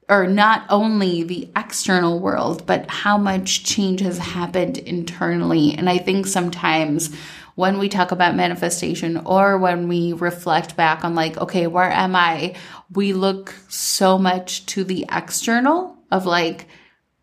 or 0.08 0.26
not 0.26 0.66
only 0.68 1.22
the 1.22 1.48
external 1.56 2.20
world, 2.20 2.66
but 2.66 2.90
how 2.90 3.16
much 3.16 3.64
change 3.64 4.00
has 4.00 4.18
happened 4.18 4.76
internally. 4.78 5.72
And 5.74 5.88
I 5.88 5.98
think 5.98 6.26
sometimes 6.26 7.14
when 7.54 7.78
we 7.78 7.88
talk 7.88 8.11
about 8.11 8.34
manifestation 8.34 9.18
or 9.18 9.58
when 9.58 9.88
we 9.88 10.12
reflect 10.12 10.76
back 10.76 11.04
on, 11.04 11.14
like, 11.14 11.37
okay, 11.38 11.66
where 11.66 11.90
am 11.90 12.16
I? 12.16 12.54
We 12.92 13.12
look 13.12 13.54
so 13.68 14.18
much 14.18 14.66
to 14.66 14.85
the 14.85 15.07
external 15.11 15.96
of 16.11 16.26
like, 16.26 16.66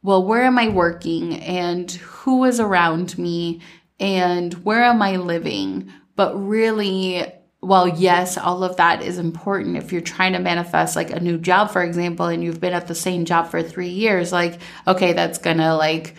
well, 0.03 0.25
where 0.25 0.43
am 0.43 0.57
I 0.57 0.69
working 0.69 1.39
and 1.41 1.91
who 1.91 2.45
is 2.45 2.59
around 2.59 3.17
me 3.17 3.61
and 3.99 4.53
where 4.65 4.83
am 4.83 5.01
I 5.01 5.17
living? 5.17 5.91
But 6.15 6.33
really, 6.35 7.23
well, 7.61 7.87
yes, 7.87 8.37
all 8.37 8.63
of 8.63 8.77
that 8.77 9.03
is 9.03 9.19
important. 9.19 9.77
If 9.77 9.91
you're 9.91 10.01
trying 10.01 10.33
to 10.33 10.39
manifest 10.39 10.95
like 10.95 11.11
a 11.11 11.19
new 11.19 11.37
job, 11.37 11.71
for 11.71 11.83
example, 11.83 12.25
and 12.25 12.43
you've 12.43 12.61
been 12.61 12.73
at 12.73 12.87
the 12.87 12.95
same 12.95 13.25
job 13.25 13.49
for 13.49 13.61
three 13.61 13.89
years, 13.89 14.31
like, 14.31 14.59
okay, 14.87 15.13
that's 15.13 15.37
gonna 15.37 15.75
like, 15.75 16.15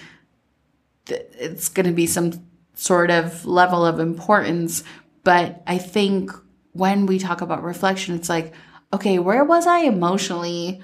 it's 1.09 1.69
gonna 1.69 1.93
be 1.93 2.07
some 2.07 2.33
sort 2.75 3.11
of 3.11 3.45
level 3.45 3.85
of 3.85 4.01
importance. 4.01 4.83
But 5.25 5.63
I 5.67 5.79
think 5.79 6.31
when 6.73 7.07
we 7.07 7.19
talk 7.19 7.41
about 7.41 7.63
reflection, 7.63 8.15
it's 8.15 8.29
like, 8.29 8.53
okay, 8.93 9.19
where 9.19 9.45
was 9.45 9.67
I 9.67 9.81
emotionally 9.81 10.83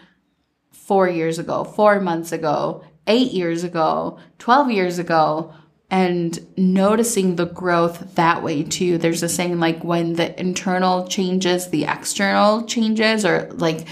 four 0.72 1.08
years 1.08 1.38
ago, 1.38 1.64
four 1.64 2.00
months 2.00 2.32
ago, 2.32 2.84
eight 3.06 3.32
years 3.32 3.64
ago, 3.64 4.18
12 4.38 4.70
years 4.70 4.98
ago? 4.98 5.52
And 5.90 6.38
noticing 6.58 7.36
the 7.36 7.46
growth 7.46 8.14
that 8.16 8.42
way 8.42 8.62
too. 8.62 8.98
There's 8.98 9.22
a 9.22 9.28
saying 9.28 9.58
like 9.58 9.82
when 9.82 10.12
the 10.12 10.38
internal 10.38 11.08
changes, 11.08 11.70
the 11.70 11.84
external 11.84 12.66
changes, 12.66 13.24
or 13.24 13.48
like, 13.52 13.86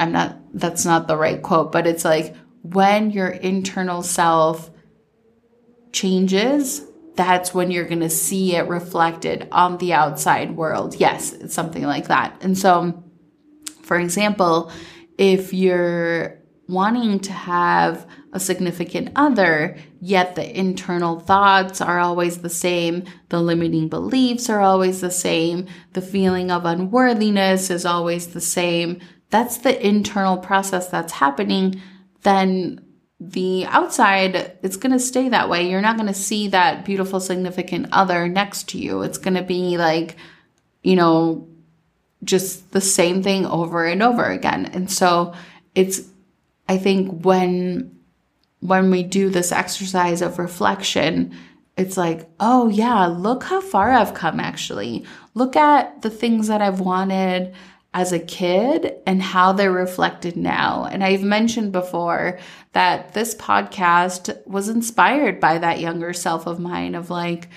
I'm 0.00 0.10
not, 0.10 0.36
that's 0.52 0.84
not 0.84 1.06
the 1.06 1.16
right 1.16 1.40
quote, 1.40 1.70
but 1.70 1.86
it's 1.86 2.04
like 2.04 2.34
when 2.62 3.12
your 3.12 3.28
internal 3.28 4.02
self 4.02 4.70
changes, 5.92 6.82
that's 7.14 7.52
when 7.52 7.70
you're 7.70 7.88
going 7.88 8.00
to 8.00 8.10
see 8.10 8.56
it 8.56 8.68
reflected 8.68 9.48
on 9.52 9.78
the 9.78 9.92
outside 9.92 10.56
world. 10.56 10.94
Yes, 10.94 11.32
it's 11.32 11.54
something 11.54 11.82
like 11.82 12.08
that. 12.08 12.36
And 12.40 12.56
so, 12.56 13.04
for 13.82 13.98
example, 13.98 14.72
if 15.18 15.52
you're 15.52 16.38
wanting 16.68 17.18
to 17.20 17.32
have 17.32 18.06
a 18.32 18.40
significant 18.40 19.10
other, 19.14 19.76
yet 20.00 20.34
the 20.34 20.58
internal 20.58 21.20
thoughts 21.20 21.82
are 21.82 21.98
always 21.98 22.38
the 22.38 22.48
same, 22.48 23.04
the 23.28 23.40
limiting 23.40 23.88
beliefs 23.88 24.48
are 24.48 24.60
always 24.60 25.02
the 25.02 25.10
same, 25.10 25.66
the 25.92 26.00
feeling 26.00 26.50
of 26.50 26.64
unworthiness 26.64 27.68
is 27.68 27.84
always 27.84 28.28
the 28.28 28.40
same, 28.40 28.98
that's 29.28 29.58
the 29.58 29.86
internal 29.86 30.38
process 30.38 30.88
that's 30.88 31.12
happening, 31.12 31.80
then 32.22 32.80
the 33.30 33.66
outside, 33.66 34.56
it's 34.62 34.76
going 34.76 34.92
to 34.92 34.98
stay 34.98 35.28
that 35.28 35.48
way. 35.48 35.68
You're 35.68 35.80
not 35.80 35.96
going 35.96 36.08
to 36.08 36.14
see 36.14 36.48
that 36.48 36.84
beautiful, 36.84 37.20
significant 37.20 37.88
other 37.92 38.28
next 38.28 38.68
to 38.70 38.78
you. 38.78 39.02
It's 39.02 39.18
going 39.18 39.34
to 39.34 39.42
be 39.42 39.78
like, 39.78 40.16
you 40.82 40.96
know, 40.96 41.48
just 42.24 42.72
the 42.72 42.80
same 42.80 43.22
thing 43.22 43.46
over 43.46 43.84
and 43.84 44.02
over 44.02 44.24
again. 44.24 44.66
And 44.66 44.90
so 44.90 45.34
it's, 45.74 46.02
I 46.68 46.78
think 46.78 47.22
when, 47.24 47.96
when 48.60 48.90
we 48.90 49.02
do 49.02 49.30
this 49.30 49.52
exercise 49.52 50.22
of 50.22 50.38
reflection, 50.38 51.34
it's 51.76 51.96
like, 51.96 52.28
oh 52.38 52.68
yeah, 52.68 53.06
look 53.06 53.44
how 53.44 53.60
far 53.60 53.92
I've 53.92 54.14
come 54.14 54.40
actually. 54.40 55.04
Look 55.34 55.56
at 55.56 56.02
the 56.02 56.10
things 56.10 56.48
that 56.48 56.60
I've 56.60 56.80
wanted 56.80 57.54
as 57.94 58.12
a 58.12 58.18
kid 58.18 58.94
and 59.06 59.22
how 59.22 59.52
they're 59.52 59.70
reflected 59.70 60.36
now. 60.36 60.88
And 60.90 61.04
I've 61.04 61.22
mentioned 61.22 61.72
before 61.72 62.38
that 62.72 63.12
this 63.12 63.34
podcast 63.34 64.46
was 64.46 64.68
inspired 64.68 65.40
by 65.40 65.58
that 65.58 65.80
younger 65.80 66.12
self 66.12 66.46
of 66.46 66.58
mine 66.58 66.94
of 66.94 67.10
like 67.10 67.48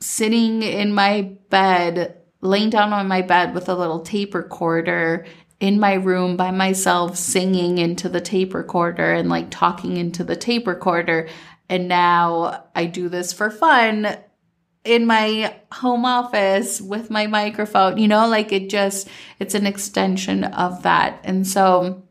sitting 0.00 0.62
in 0.62 0.94
my 0.94 1.22
bed, 1.50 2.18
laying 2.40 2.70
down 2.70 2.92
on 2.92 3.08
my 3.08 3.22
bed 3.22 3.54
with 3.54 3.68
a 3.68 3.74
little 3.74 4.00
tape 4.00 4.34
recorder 4.34 5.26
in 5.58 5.78
my 5.78 5.94
room 5.94 6.36
by 6.36 6.50
myself, 6.50 7.16
singing 7.16 7.78
into 7.78 8.08
the 8.08 8.20
tape 8.20 8.54
recorder 8.54 9.12
and 9.12 9.28
like 9.28 9.50
talking 9.50 9.96
into 9.96 10.22
the 10.22 10.36
tape 10.36 10.66
recorder. 10.66 11.28
And 11.68 11.88
now 11.88 12.64
I 12.74 12.86
do 12.86 13.08
this 13.08 13.32
for 13.32 13.50
fun 13.50 14.18
in 14.84 15.06
my 15.06 15.54
home 15.70 16.04
office 16.04 16.80
with 16.80 17.10
my 17.10 17.26
microphone, 17.26 17.98
you 17.98 18.08
know, 18.08 18.26
like 18.28 18.52
it 18.52 18.68
just, 18.68 19.08
it's 19.38 19.54
an 19.54 19.66
extension 19.66 20.44
of 20.44 20.82
that. 20.82 21.20
And 21.24 21.46
so, 21.46 22.02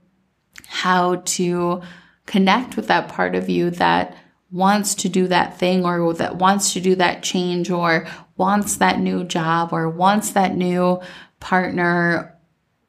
how 0.68 1.16
to 1.26 1.82
connect 2.26 2.78
with 2.78 2.88
that 2.88 3.10
part 3.10 3.36
of 3.36 3.50
you 3.50 3.70
that 3.72 4.16
wants 4.52 4.96
to 4.96 5.10
do 5.10 5.28
that 5.28 5.58
thing 5.58 5.86
or 5.86 6.14
that 6.14 6.38
wants 6.38 6.74
to 6.74 6.80
do 6.80 6.96
that 6.96 7.24
change 7.24 7.70
or 7.70 8.08
wants 8.38 8.78
that 8.78 9.00
new 9.00 9.24
job 9.24 9.74
or 9.74 9.90
wants 9.90 10.32
that 10.32 10.56
new 10.56 11.02
partner, 11.42 12.38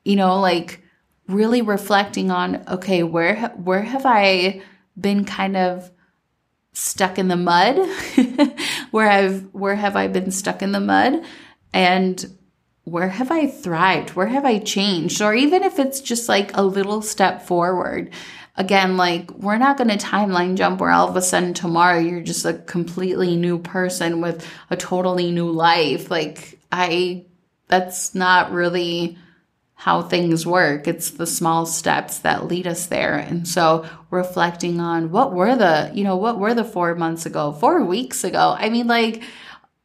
you 0.05 0.15
know, 0.15 0.41
like 0.41 0.81
really 1.29 1.63
reflecting 1.63 2.31
on, 2.31 2.63
okay, 2.69 3.03
where, 3.03 3.49
where 3.57 3.83
have 3.83 4.07
I 4.07 4.63
been 4.99 5.25
kind 5.25 5.57
of 5.57 5.91
stuck 6.73 7.19
in 7.19 7.29
the 7.29 7.37
mud 7.37 7.77
where 8.91 9.11
I've 9.11 9.43
where 9.53 9.75
have 9.75 9.97
I 9.97 10.09
been 10.09 10.31
stuck 10.31 10.63
in 10.63 10.73
the 10.73 10.81
mud 10.81 11.25
and 11.73 12.39
where 12.85 13.09
have 13.09 13.31
I 13.31 13.47
thrived? 13.47 14.11
Where 14.11 14.27
have 14.27 14.45
I 14.45 14.59
changed? 14.59 15.21
Or 15.23 15.35
even 15.35 15.63
if 15.63 15.79
it's 15.79 16.01
just 16.01 16.29
like 16.29 16.57
a 16.57 16.63
little 16.63 17.03
step 17.03 17.43
forward. 17.43 18.11
Again, 18.57 18.97
like 18.97 19.31
we're 19.31 19.57
not 19.57 19.79
going 19.79 19.89
to 19.89 19.97
timeline 19.97 20.57
jump 20.57 20.81
where 20.81 20.91
all 20.91 21.09
of 21.09 21.17
a 21.17 21.23
sudden 21.23 21.55
tomorrow 21.55 21.99
you're 21.99 22.21
just 22.21 22.45
a 22.45 22.55
completely 22.55 23.37
new 23.37 23.59
person 23.59 24.21
with 24.21 24.47
a 24.69 24.77
totally 24.77 25.31
new 25.31 25.51
life. 25.51 26.11
Like 26.11 26.59
I, 26.71 27.25
that's 27.69 28.15
not 28.15 28.53
really 28.53 29.17
how 29.83 30.01
things 30.01 30.47
work. 30.47 30.87
It's 30.87 31.11
the 31.11 31.27
small 31.27 31.67
steps 31.67 32.19
that 32.19 32.47
lead 32.47 32.69
us 32.69 32.87
there. 32.87 33.17
And 33.17 33.49
so 33.49 33.85
reflecting 34.11 34.79
on 34.79 35.11
what 35.11 35.33
were 35.33 35.57
the, 35.57 35.91
you 35.93 36.05
know, 36.05 36.15
what 36.15 36.39
were 36.39 36.55
the 36.55 36.63
four 36.63 36.95
months 36.95 37.27
ago, 37.27 37.51
four 37.51 37.85
weeks 37.85 38.23
ago? 38.23 38.55
I 38.57 38.71
mean, 38.71 38.87
like, 38.87 39.25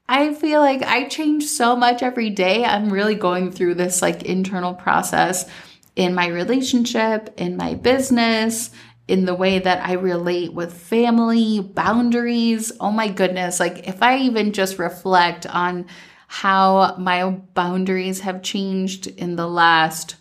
I 0.08 0.36
feel 0.36 0.60
like 0.60 0.84
I 0.84 1.08
change 1.08 1.46
so 1.46 1.76
much 1.76 2.04
every 2.04 2.30
day. 2.30 2.64
I'm 2.64 2.94
really 2.94 3.16
going 3.16 3.52
through 3.52 3.74
this 3.74 4.04
like 4.04 4.22
internal 4.22 4.76
process 4.76 5.50
in 5.96 6.14
my 6.14 6.28
relationship, 6.28 7.34
in 7.38 7.58
my 7.58 7.74
business, 7.74 8.70
in 9.08 9.26
the 9.26 9.34
way 9.34 9.58
that 9.58 9.84
I 9.84 9.94
relate 9.94 10.54
with 10.54 10.80
family, 10.80 11.60
boundaries. 11.60 12.72
Oh 12.80 12.92
my 12.92 13.08
goodness. 13.08 13.60
Like 13.60 13.88
if 13.88 14.04
I 14.04 14.20
even 14.20 14.54
just 14.54 14.78
reflect 14.78 15.48
on 15.48 15.88
how 16.28 16.96
my 16.98 17.30
boundaries 17.30 18.20
have 18.20 18.44
changed 18.44 19.08
in 19.08 19.36
the 19.36 19.48
last, 19.48 20.16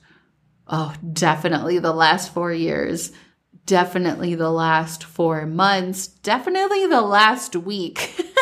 oh, 0.68 0.94
definitely 1.12 1.78
the 1.78 1.92
last 1.92 2.32
four 2.32 2.52
years, 2.52 3.12
definitely 3.66 4.36
the 4.36 4.50
last 4.50 5.04
four 5.04 5.44
months, 5.44 6.06
definitely 6.06 6.86
the 6.86 7.02
last 7.02 7.56
week. 7.56 8.22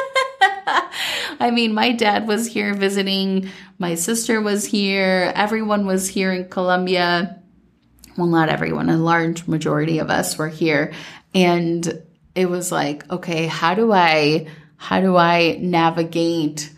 I 1.40 1.50
mean, 1.50 1.72
my 1.72 1.92
dad 1.92 2.28
was 2.28 2.46
here 2.46 2.74
visiting, 2.74 3.48
my 3.78 3.94
sister 3.94 4.40
was 4.40 4.66
here, 4.66 5.32
everyone 5.34 5.86
was 5.86 6.08
here 6.08 6.32
in 6.32 6.48
Colombia. 6.48 7.40
Well, 8.16 8.28
not 8.28 8.50
everyone, 8.50 8.90
a 8.90 8.96
large 8.96 9.48
majority 9.48 9.98
of 9.98 10.10
us 10.10 10.38
were 10.38 10.48
here. 10.48 10.92
And 11.34 12.02
it 12.34 12.46
was 12.46 12.70
like, 12.70 13.10
okay, 13.10 13.46
how 13.46 13.74
do 13.74 13.90
I 13.92 14.48
how 14.76 15.00
do 15.00 15.16
I 15.16 15.56
navigate 15.60 16.70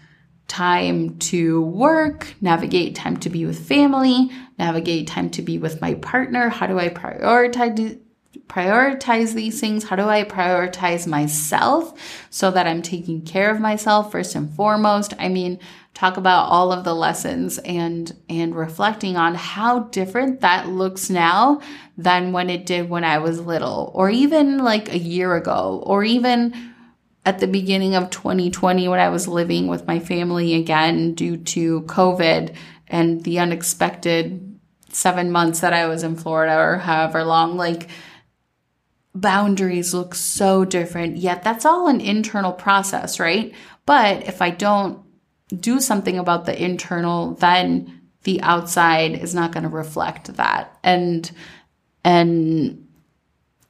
time 0.49 1.19
to 1.19 1.63
work, 1.63 2.35
navigate 2.41 2.95
time 2.95 3.17
to 3.19 3.31
be 3.31 3.45
with 3.45 3.67
family, 3.67 4.31
navigate 4.59 5.07
time 5.07 5.31
to 5.31 5.43
be 5.43 5.59
with 5.59 5.81
my 5.81 5.95
partner? 5.95 6.49
How 6.49 6.67
do 6.67 6.79
I 6.79 6.89
prioritize 6.89 8.01
prioritize 8.49 9.35
these 9.35 9.61
things? 9.61 9.85
How 9.85 9.97
do 9.97 10.05
I 10.09 10.23
prioritize 10.23 11.07
myself 11.07 11.93
so 12.31 12.51
that 12.53 12.67
I'm 12.67 12.83
taking 12.83 13.23
care 13.23 13.51
of 13.51 13.61
myself 13.61 14.13
first 14.13 14.35
and 14.35 14.49
foremost? 14.55 15.15
I 15.19 15.29
mean, 15.29 15.59
talk 15.95 16.17
about 16.17 16.49
all 16.51 16.73
of 16.73 16.85
the 16.85 16.95
lessons 16.95 17.59
and 17.59 18.15
and 18.29 18.55
reflecting 18.55 19.17
on 19.17 19.35
how 19.35 19.81
different 19.85 20.43
that 20.43 20.69
looks 20.69 21.11
now 21.11 21.61
than 21.97 22.33
when 22.33 22.51
it 22.51 22.67
did 22.67 22.89
when 22.89 23.03
I 23.03 23.19
was 23.19 23.41
little 23.41 23.91
or 23.95 24.11
even 24.11 24.59
like 24.59 24.93
a 24.93 24.99
year 24.99 25.35
ago 25.35 25.83
or 25.85 26.05
even 26.05 26.75
at 27.27 27.41
the 27.41 27.47
beginning 27.47 27.97
of 27.97 28.09
2020 28.11 28.89
when 28.89 29.01
I 29.01 29.11
was 29.11 29.27
living 29.27 29.67
with 29.67 29.87
my 29.87 29.99
family 29.99 30.55
again 30.55 31.15
due 31.15 31.37
to 31.37 31.83
COVID 31.83 32.55
and 32.87 33.25
the 33.25 33.41
unexpected 33.41 34.59
7 34.91 35.31
months 35.31 35.61
that 35.61 35.73
I 35.73 35.87
was 35.87 36.05
in 36.05 36.17
Florida 36.17 36.57
or 36.57 36.79
however 36.79 37.25
long 37.25 37.57
like 37.57 37.89
boundaries 39.13 39.93
look 39.93 40.15
so 40.15 40.65
different, 40.65 41.17
yet 41.17 41.43
that's 41.43 41.65
all 41.65 41.89
an 41.89 42.01
internal 42.01 42.53
process, 42.53 43.19
right? 43.19 43.53
But 43.87 44.29
if 44.29 44.41
I 44.41 44.51
don't 44.51 45.03
do 45.49 45.81
something 45.81 46.19
about 46.19 46.45
the 46.45 46.63
internal, 46.63 47.35
then 47.35 48.03
the 48.25 48.41
outside 48.43 49.13
is 49.13 49.35
not 49.35 49.53
going 49.53 49.63
to 49.63 49.69
reflect 49.69 50.35
that. 50.37 50.79
And, 50.83 51.31
and 52.05 52.87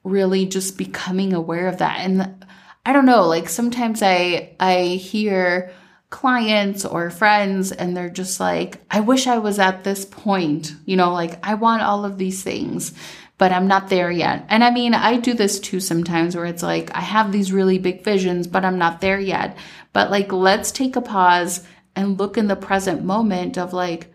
really 0.05 0.47
just 0.47 0.79
becoming 0.79 1.33
aware 1.33 1.69
of 1.69 1.79
that. 1.79 1.99
And 2.01 2.46
I 2.87 2.93
don't 2.93 3.05
know, 3.05 3.27
like 3.27 3.49
sometimes 3.49 4.03
I, 4.03 4.55
I 4.59 4.83
hear, 5.01 5.73
clients 6.09 6.85
or 6.85 7.11
friends 7.11 7.73
and 7.73 7.97
they're 7.97 8.09
just 8.09 8.39
like, 8.39 8.81
I 8.89 9.01
wish 9.01 9.27
I 9.27 9.39
was 9.39 9.59
at 9.59 9.83
this 9.83 10.05
point, 10.05 10.73
you 10.85 10.97
know, 10.97 11.13
like 11.13 11.45
I 11.45 11.55
want 11.55 11.83
all 11.83 12.05
of 12.05 12.17
these 12.17 12.45
things 12.45 12.95
but 13.39 13.53
I'm 13.53 13.69
not 13.69 13.89
there 13.89 14.11
yet. 14.11 14.47
And 14.49 14.65
I 14.65 14.71
mean, 14.71 14.95
I 14.95 15.19
do 15.19 15.35
this 15.35 15.61
too 15.61 15.81
sometimes 15.81 16.35
where 16.35 16.47
it's 16.47 16.63
like, 16.63 16.95
I 16.97 17.01
have 17.01 17.33
these 17.33 17.53
really 17.53 17.79
big 17.79 18.03
visions, 18.03 18.47
but 18.47 18.65
I'm 18.65 18.79
not 18.79 19.01
there 19.01 19.21
yet. 19.21 19.57
But 19.93 20.11
like, 20.11 20.33
let's 20.33 20.71
take 20.71 20.97
a 20.97 21.03
pause 21.03 21.63
and 21.95 22.19
look 22.19 22.39
in 22.39 22.47
the 22.47 22.57
present 22.57 23.05
moment 23.05 23.59
of 23.59 23.73
like, 23.73 24.13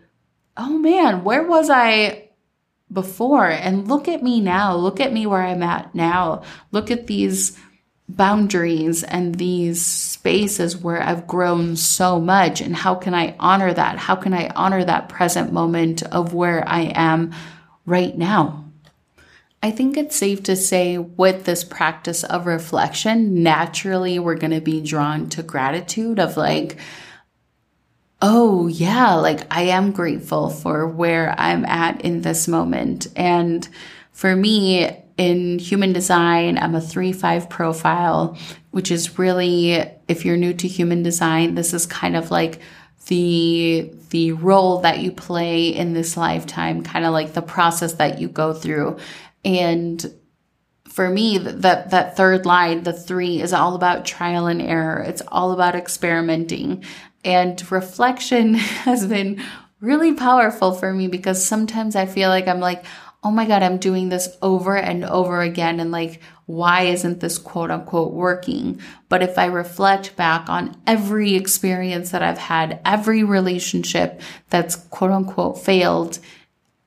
oh 0.56 0.76
man, 0.76 1.24
where 1.24 1.44
was 1.44 1.70
I 1.70 2.30
before? 2.92 3.48
And 3.48 3.88
look 3.88 4.08
at 4.08 4.22
me 4.22 4.40
now. 4.40 4.74
Look 4.74 5.00
at 5.00 5.12
me 5.12 5.26
where 5.26 5.42
I'm 5.42 5.62
at 5.62 5.94
now. 5.94 6.42
Look 6.72 6.90
at 6.90 7.06
these 7.06 7.58
boundaries 8.16 9.02
and 9.02 9.34
these 9.36 9.84
spaces 9.84 10.76
where 10.76 11.02
I've 11.02 11.26
grown 11.26 11.76
so 11.76 12.20
much. 12.20 12.60
And 12.60 12.74
how 12.74 12.94
can 12.94 13.14
I 13.14 13.34
honor 13.38 13.72
that? 13.72 13.98
How 13.98 14.16
can 14.16 14.34
I 14.34 14.48
honor 14.54 14.84
that 14.84 15.08
present 15.08 15.52
moment 15.52 16.02
of 16.02 16.34
where 16.34 16.66
I 16.68 16.92
am 16.94 17.32
right 17.86 18.16
now? 18.16 18.64
I 19.62 19.70
think 19.70 19.96
it's 19.96 20.16
safe 20.16 20.42
to 20.44 20.56
say 20.56 20.98
with 20.98 21.44
this 21.44 21.62
practice 21.62 22.24
of 22.24 22.46
reflection, 22.46 23.42
naturally 23.42 24.18
we're 24.18 24.34
going 24.34 24.50
to 24.52 24.60
be 24.60 24.80
drawn 24.80 25.28
to 25.30 25.42
gratitude 25.42 26.18
of 26.18 26.36
like, 26.36 26.78
oh 28.20 28.66
yeah, 28.66 29.14
like 29.14 29.52
I 29.54 29.62
am 29.62 29.92
grateful 29.92 30.50
for 30.50 30.86
where 30.88 31.34
I'm 31.38 31.64
at 31.64 32.00
in 32.00 32.22
this 32.22 32.48
moment. 32.48 33.06
And 33.14 33.68
for 34.10 34.34
me, 34.34 35.01
in 35.16 35.58
human 35.58 35.92
design, 35.92 36.58
I'm 36.58 36.74
a 36.74 36.80
3 36.80 37.12
5 37.12 37.48
profile, 37.48 38.36
which 38.70 38.90
is 38.90 39.18
really, 39.18 39.72
if 40.08 40.24
you're 40.24 40.36
new 40.36 40.54
to 40.54 40.68
human 40.68 41.02
design, 41.02 41.54
this 41.54 41.74
is 41.74 41.86
kind 41.86 42.16
of 42.16 42.30
like 42.30 42.60
the 43.06 43.92
the 44.10 44.32
role 44.32 44.78
that 44.82 45.00
you 45.00 45.10
play 45.10 45.68
in 45.68 45.92
this 45.92 46.16
lifetime 46.16 46.84
kind 46.84 47.04
of 47.04 47.12
like 47.12 47.32
the 47.32 47.42
process 47.42 47.94
that 47.94 48.20
you 48.20 48.28
go 48.28 48.52
through 48.52 48.96
and 49.44 50.14
for 50.92 51.08
me, 51.08 51.38
that, 51.38 51.90
that 51.90 52.18
third 52.18 52.44
line, 52.44 52.82
the 52.82 52.92
three 52.92 53.40
is 53.40 53.54
all 53.54 53.74
about 53.74 54.04
trial 54.04 54.46
and 54.46 54.60
error. 54.60 55.00
It's 55.00 55.22
all 55.28 55.52
about 55.52 55.74
experimenting 55.74 56.84
and 57.24 57.72
reflection 57.72 58.54
has 58.84 59.06
been 59.06 59.42
really 59.80 60.14
powerful 60.14 60.72
for 60.72 60.92
me 60.92 61.08
because 61.08 61.44
sometimes 61.44 61.96
I 61.96 62.06
feel 62.06 62.28
like 62.28 62.46
I'm 62.46 62.60
like, 62.60 62.84
oh 63.24 63.30
my 63.30 63.46
God, 63.46 63.62
I'm 63.62 63.78
doing 63.78 64.08
this 64.08 64.36
over 64.42 64.76
and 64.76 65.04
over 65.04 65.40
again. 65.40 65.78
And 65.78 65.92
like, 65.92 66.20
why 66.46 66.82
isn't 66.82 67.20
this 67.20 67.38
quote 67.38 67.70
unquote 67.70 68.12
working? 68.12 68.80
But 69.08 69.22
if 69.22 69.38
I 69.38 69.46
reflect 69.46 70.16
back 70.16 70.48
on 70.48 70.76
every 70.86 71.34
experience 71.34 72.10
that 72.10 72.22
I've 72.22 72.38
had, 72.38 72.80
every 72.84 73.22
relationship 73.22 74.20
that's 74.50 74.74
quote 74.74 75.12
unquote 75.12 75.62
failed, 75.62 76.18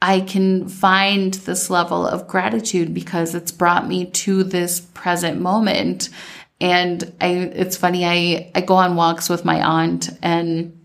I 0.02 0.20
can 0.20 0.68
find 0.68 1.34
this 1.34 1.70
level 1.70 2.06
of 2.06 2.28
gratitude 2.28 2.94
because 2.94 3.34
it's 3.34 3.52
brought 3.52 3.88
me 3.88 4.06
to 4.06 4.44
this 4.44 4.82
present 4.82 5.40
moment. 5.40 6.10
And 6.60 7.14
I, 7.22 7.28
it's 7.28 7.78
funny, 7.78 8.06
I, 8.06 8.52
I 8.54 8.62
go 8.62 8.76
on 8.76 8.96
walks 8.96 9.30
with 9.30 9.46
my 9.46 9.66
aunt 9.66 10.10
and 10.22 10.78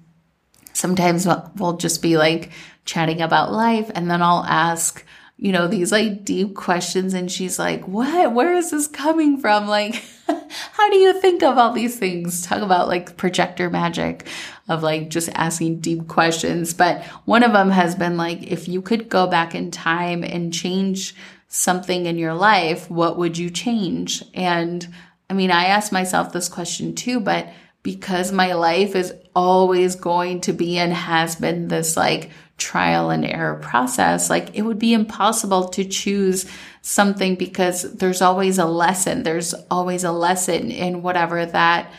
sometimes 0.73 1.27
we'll 1.57 1.77
just 1.77 2.03
be 2.03 2.17
like 2.17 2.51
chatting 2.85 3.21
about 3.21 3.53
life 3.53 3.91
and 3.95 4.11
then 4.11 4.23
I'll 4.23 4.45
ask, 4.45 5.05
you 5.41 5.53
know, 5.53 5.67
these 5.67 5.91
like 5.91 6.23
deep 6.23 6.55
questions. 6.55 7.15
And 7.15 7.33
she's 7.33 7.59
like, 7.59 7.89
what? 7.89 8.35
Where 8.35 8.55
is 8.55 8.71
this 8.71 8.87
coming 8.87 9.39
from? 9.39 9.67
Like, 9.67 9.95
how 10.27 10.91
do 10.91 10.97
you 10.97 11.19
think 11.19 11.43
of 11.43 11.57
all 11.57 11.73
these 11.73 11.99
things? 11.99 12.43
Talk 12.43 12.61
about 12.61 12.89
like 12.89 13.17
projector 13.17 13.71
magic 13.71 14.27
of 14.69 14.83
like 14.83 15.09
just 15.09 15.31
asking 15.35 15.81
deep 15.81 16.09
questions. 16.09 16.75
But 16.75 17.03
one 17.25 17.43
of 17.43 17.55
them 17.55 17.71
has 17.71 17.95
been 17.95 18.19
like, 18.19 18.43
if 18.43 18.69
you 18.69 18.83
could 18.83 19.09
go 19.09 19.27
back 19.27 19.55
in 19.55 19.71
time 19.71 20.23
and 20.23 20.53
change 20.53 21.15
something 21.49 22.05
in 22.05 22.19
your 22.19 22.35
life, 22.35 22.91
what 22.91 23.17
would 23.17 23.39
you 23.39 23.49
change? 23.49 24.23
And 24.35 24.87
I 25.31 25.33
mean, 25.33 25.51
I 25.51 25.65
asked 25.65 25.91
myself 25.91 26.35
this 26.35 26.51
question 26.51 26.95
too, 26.95 27.19
but 27.19 27.49
because 27.83 28.31
my 28.31 28.53
life 28.53 28.95
is 28.95 29.15
always 29.35 29.97
going 29.97 30.43
to 30.43 30.53
be 30.53 30.77
and 30.77 30.93
has 30.93 31.37
been 31.37 31.69
this 31.69 31.97
like 31.97 32.29
trial 32.61 33.11
and 33.11 33.25
error 33.25 33.57
process, 33.57 34.31
like 34.31 34.55
it 34.55 34.63
would 34.63 34.79
be 34.79 34.93
impossible 34.93 35.69
to 35.71 35.85
choose 35.85 36.49
something 36.83 37.35
because 37.35 37.95
there's 37.95 38.23
always 38.23 38.59
a 38.59 38.67
lesson. 38.67 39.25
There's 39.25 39.55
always 39.71 40.05
a 40.05 40.13
lesson 40.13 40.71
in 40.71 41.03
whatever 41.03 41.45
that 41.47 41.91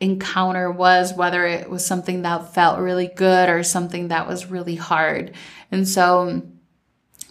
encounter 0.00 0.70
was, 0.70 1.14
whether 1.14 1.46
it 1.46 1.70
was 1.70 1.86
something 1.86 2.22
that 2.22 2.54
felt 2.54 2.80
really 2.80 3.08
good 3.14 3.48
or 3.48 3.62
something 3.62 4.08
that 4.08 4.26
was 4.26 4.50
really 4.50 4.74
hard. 4.74 5.32
And 5.70 5.86
so 5.86 6.42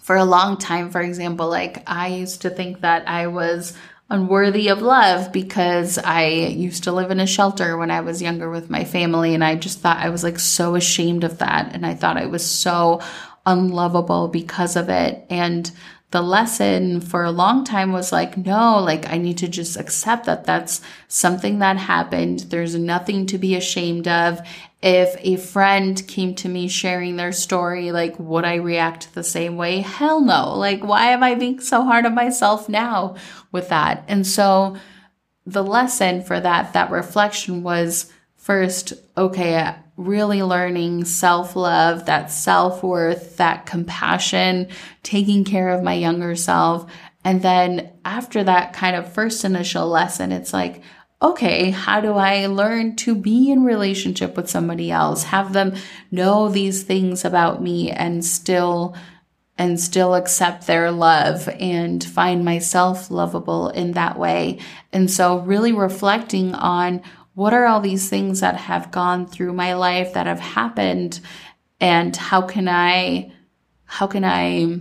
for 0.01 0.15
a 0.15 0.25
long 0.25 0.57
time, 0.57 0.91
for 0.91 1.01
example, 1.01 1.49
like 1.49 1.83
I 1.87 2.07
used 2.07 2.43
to 2.43 2.49
think 2.49 2.81
that 2.81 3.07
I 3.07 3.27
was 3.27 3.73
unworthy 4.09 4.67
of 4.67 4.81
love 4.81 5.31
because 5.31 5.97
I 5.97 6.27
used 6.27 6.83
to 6.83 6.91
live 6.91 7.11
in 7.11 7.19
a 7.19 7.27
shelter 7.27 7.77
when 7.77 7.89
I 7.89 8.01
was 8.01 8.21
younger 8.21 8.49
with 8.49 8.69
my 8.69 8.83
family. 8.83 9.33
And 9.33 9.43
I 9.43 9.55
just 9.55 9.79
thought 9.79 9.97
I 9.97 10.09
was 10.09 10.23
like 10.23 10.39
so 10.39 10.75
ashamed 10.75 11.23
of 11.23 11.39
that. 11.39 11.73
And 11.73 11.85
I 11.85 11.95
thought 11.95 12.17
I 12.17 12.27
was 12.27 12.45
so 12.45 13.01
unlovable 13.45 14.27
because 14.27 14.75
of 14.75 14.89
it. 14.89 15.25
And 15.29 15.71
the 16.11 16.21
lesson 16.21 17.01
for 17.01 17.23
a 17.23 17.31
long 17.31 17.63
time 17.65 17.91
was 17.91 18.11
like, 18.11 18.37
no, 18.37 18.79
like 18.79 19.09
I 19.11 19.17
need 19.17 19.39
to 19.39 19.47
just 19.47 19.77
accept 19.77 20.25
that 20.25 20.45
that's 20.45 20.81
something 21.07 21.59
that 21.59 21.77
happened. 21.77 22.41
There's 22.41 22.75
nothing 22.75 23.25
to 23.27 23.37
be 23.37 23.55
ashamed 23.55 24.07
of. 24.07 24.39
If 24.81 25.15
a 25.19 25.35
friend 25.37 26.01
came 26.07 26.35
to 26.35 26.47
me 26.47 26.67
sharing 26.67 27.15
their 27.15 27.31
story, 27.31 27.91
like, 27.91 28.17
would 28.19 28.45
I 28.45 28.55
react 28.55 29.13
the 29.13 29.23
same 29.23 29.57
way? 29.57 29.81
Hell 29.81 30.21
no. 30.21 30.55
Like, 30.55 30.83
why 30.83 31.07
am 31.07 31.23
I 31.23 31.35
being 31.35 31.59
so 31.59 31.83
hard 31.83 32.05
on 32.05 32.13
myself 32.13 32.69
now 32.69 33.15
with 33.51 33.69
that? 33.69 34.05
And 34.07 34.27
so 34.27 34.77
the 35.45 35.63
lesson 35.63 36.21
for 36.21 36.39
that, 36.39 36.73
that 36.73 36.91
reflection 36.91 37.63
was 37.63 38.11
first, 38.35 38.93
okay, 39.17 39.75
really 39.97 40.43
learning 40.43 41.05
self 41.05 41.55
love, 41.55 42.05
that 42.05 42.31
self 42.31 42.83
worth, 42.83 43.37
that 43.37 43.65
compassion, 43.65 44.67
taking 45.03 45.43
care 45.43 45.69
of 45.69 45.83
my 45.83 45.93
younger 45.93 46.35
self. 46.35 46.89
And 47.23 47.41
then 47.41 47.91
after 48.03 48.43
that 48.43 48.73
kind 48.73 48.95
of 48.95 49.11
first 49.11 49.45
initial 49.45 49.87
lesson, 49.87 50.31
it's 50.31 50.53
like, 50.53 50.81
okay, 51.21 51.71
how 51.71 52.01
do 52.01 52.13
I 52.13 52.45
learn 52.45 52.95
to 52.97 53.15
be 53.15 53.49
in 53.49 53.63
relationship 53.63 54.35
with 54.35 54.49
somebody 54.49 54.91
else? 54.91 55.23
Have 55.23 55.53
them 55.53 55.75
know 56.11 56.49
these 56.49 56.83
things 56.83 57.25
about 57.25 57.63
me 57.63 57.89
and 57.91 58.23
still 58.23 58.95
and 59.57 59.79
still 59.79 60.15
accept 60.15 60.67
their 60.67 60.91
love 60.91 61.47
and 61.47 62.03
find 62.03 62.43
myself 62.43 63.09
lovable 63.09 63.69
in 63.69 63.93
that 63.93 64.19
way. 64.19 64.59
And 64.91 65.09
so 65.09 65.39
really 65.39 65.71
reflecting 65.71 66.53
on 66.53 67.01
what 67.35 67.53
are 67.53 67.65
all 67.65 67.81
these 67.81 68.09
things 68.09 68.39
that 68.39 68.55
have 68.55 68.91
gone 68.91 69.27
through 69.27 69.53
my 69.53 69.73
life 69.73 70.13
that 70.13 70.25
have 70.25 70.39
happened 70.39 71.19
and 71.79 72.15
how 72.15 72.41
can 72.41 72.67
I 72.67 73.31
how 73.83 74.07
can 74.07 74.23
I 74.25 74.79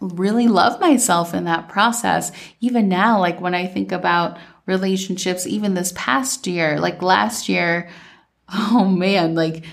really 0.00 0.48
love 0.48 0.80
myself 0.80 1.32
in 1.32 1.44
that 1.44 1.68
process 1.68 2.30
even 2.60 2.88
now 2.88 3.18
like 3.18 3.40
when 3.40 3.54
I 3.54 3.66
think 3.66 3.92
about 3.92 4.38
relationships 4.66 5.46
even 5.46 5.74
this 5.74 5.92
past 5.96 6.46
year 6.46 6.78
like 6.78 7.00
last 7.00 7.48
year 7.48 7.88
oh 8.52 8.84
man 8.84 9.34
like 9.34 9.64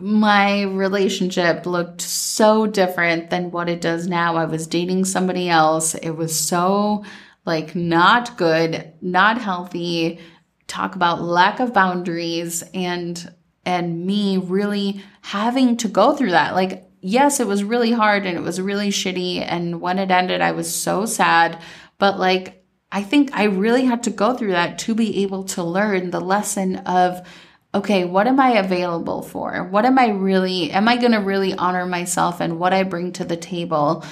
my 0.00 0.62
relationship 0.62 1.66
looked 1.66 2.00
so 2.00 2.66
different 2.66 3.30
than 3.30 3.50
what 3.50 3.68
it 3.68 3.80
does 3.80 4.06
now. 4.06 4.36
I 4.36 4.44
was 4.44 4.68
dating 4.68 5.04
somebody 5.06 5.48
else. 5.48 5.96
It 5.96 6.10
was 6.10 6.38
so 6.38 7.04
like 7.44 7.74
not 7.74 8.36
good, 8.36 8.92
not 9.00 9.40
healthy 9.40 10.20
talk 10.68 10.94
about 10.94 11.20
lack 11.20 11.58
of 11.58 11.74
boundaries 11.74 12.62
and 12.72 13.34
and 13.66 14.06
me 14.06 14.38
really 14.38 15.02
having 15.22 15.76
to 15.78 15.88
go 15.88 16.14
through 16.14 16.30
that. 16.30 16.54
Like 16.54 16.84
yes, 17.00 17.40
it 17.40 17.46
was 17.46 17.64
really 17.64 17.92
hard 17.92 18.26
and 18.26 18.38
it 18.38 18.42
was 18.42 18.60
really 18.60 18.90
shitty 18.90 19.40
and 19.40 19.80
when 19.80 19.98
it 19.98 20.10
ended 20.10 20.40
I 20.40 20.52
was 20.52 20.72
so 20.72 21.04
sad, 21.04 21.60
but 21.98 22.18
like 22.18 22.64
I 22.90 23.02
think 23.02 23.30
I 23.34 23.44
really 23.44 23.84
had 23.84 24.04
to 24.04 24.10
go 24.10 24.34
through 24.34 24.52
that 24.52 24.78
to 24.80 24.94
be 24.94 25.22
able 25.22 25.44
to 25.44 25.62
learn 25.62 26.10
the 26.10 26.20
lesson 26.20 26.76
of 26.76 27.26
okay, 27.74 28.04
what 28.04 28.26
am 28.26 28.40
I 28.40 28.52
available 28.52 29.22
for? 29.22 29.64
What 29.64 29.84
am 29.84 29.98
I 29.98 30.08
really, 30.08 30.70
am 30.70 30.88
I 30.88 30.96
going 30.96 31.12
to 31.12 31.18
really 31.18 31.54
honor 31.54 31.84
myself 31.86 32.40
and 32.40 32.58
what 32.58 32.72
I 32.72 32.82
bring 32.82 33.12
to 33.12 33.24
the 33.24 33.36
table? 33.36 34.04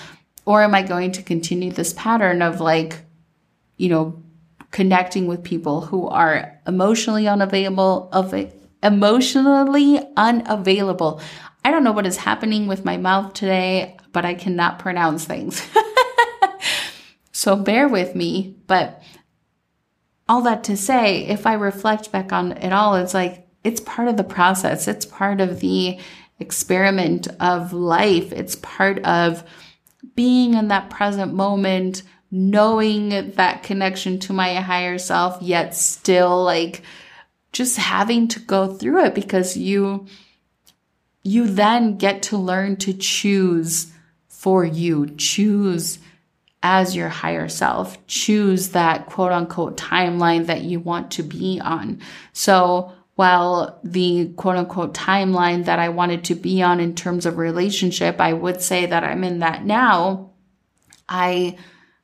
Or 0.45 0.63
am 0.63 0.75
I 0.75 0.83
going 0.83 1.13
to 1.13 1.23
continue 1.23 1.73
this 1.73 1.93
pattern 1.95 2.43
of 2.43 2.61
like, 2.61 3.01
you 3.77 3.89
know, 3.89 4.23
connecting 4.77 5.27
with 5.27 5.43
people 5.43 5.81
who 5.81 6.07
are 6.07 6.61
emotionally 6.67 7.27
unavailable 7.27 8.11
of 8.13 8.35
emotionally 8.83 9.99
unavailable. 10.19 11.19
I 11.65 11.71
don't 11.71 11.83
know 11.83 11.93
what 11.93 12.05
is 12.05 12.19
happening 12.19 12.67
with 12.67 12.85
my 12.85 12.99
mouth 12.99 13.33
today, 13.33 13.97
but 14.13 14.27
I 14.27 14.35
cannot 14.35 14.79
pronounce 14.79 15.25
things. 15.25 15.67
so 17.33 17.57
bear 17.57 17.89
with 17.89 18.15
me, 18.15 18.59
but 18.67 19.03
all 20.29 20.43
that 20.43 20.63
to 20.65 20.77
say, 20.77 21.25
if 21.25 21.47
I 21.47 21.55
reflect 21.55 22.13
back 22.13 22.31
on 22.31 22.53
it 22.53 22.75
all, 22.75 22.97
it's 22.97 23.15
like 23.15 23.49
it's 23.65 23.81
part 23.81 24.09
of 24.09 24.19
the 24.19 24.25
process. 24.25 24.89
It's 24.89 25.07
part 25.07 25.41
of 25.41 25.61
the 25.61 25.99
experiment 26.39 27.29
of 27.41 27.73
life. 27.73 28.31
It's 28.31 28.57
part 28.57 28.99
of 29.07 29.43
being 30.15 30.53
in 30.53 30.69
that 30.69 30.91
present 30.91 31.33
moment, 31.33 32.03
knowing 32.31 33.31
that 33.33 33.63
connection 33.63 34.19
to 34.19 34.33
my 34.33 34.55
higher 34.55 34.99
self, 34.99 35.41
yet 35.41 35.75
still 35.75 36.43
like 36.43 36.83
just 37.53 37.77
having 37.77 38.29
to 38.29 38.41
go 38.41 38.73
through 38.73 39.05
it 39.05 39.15
because 39.15 39.57
you, 39.57 40.07
you 41.23 41.47
then 41.47 41.97
get 41.97 42.23
to 42.23 42.37
learn 42.37 42.77
to 42.77 42.93
choose 42.93 43.93
for 44.29 44.65
you, 44.65 45.07
choose 45.17 45.99
as 46.63 46.97
your 46.97 47.09
higher 47.09 47.49
self, 47.49 48.05
choose 48.07 48.71
that 48.71 49.07
quote 49.07 49.33
unquote 49.33 49.77
timeline 49.77 50.47
that 50.47 50.63
you 50.63 50.81
want 50.81 51.13
to 51.13 51.23
be 51.23 51.61
on. 51.61 52.01
So 52.33 52.93
while 53.15 53.81
the 53.83 54.33
quote 54.37 54.57
unquote 54.57 54.93
timeline 54.93 55.65
that 55.65 55.79
I 55.79 55.89
wanted 55.89 56.25
to 56.25 56.35
be 56.35 56.63
on 56.63 56.81
in 56.81 56.95
terms 56.95 57.25
of 57.25 57.39
relationship, 57.39 58.21
I 58.21 58.33
would 58.33 58.61
say 58.61 58.87
that 58.87 59.05
I'm 59.05 59.25
in 59.25 59.39
that 59.41 59.65
now. 59.65 60.31
I 61.09 61.57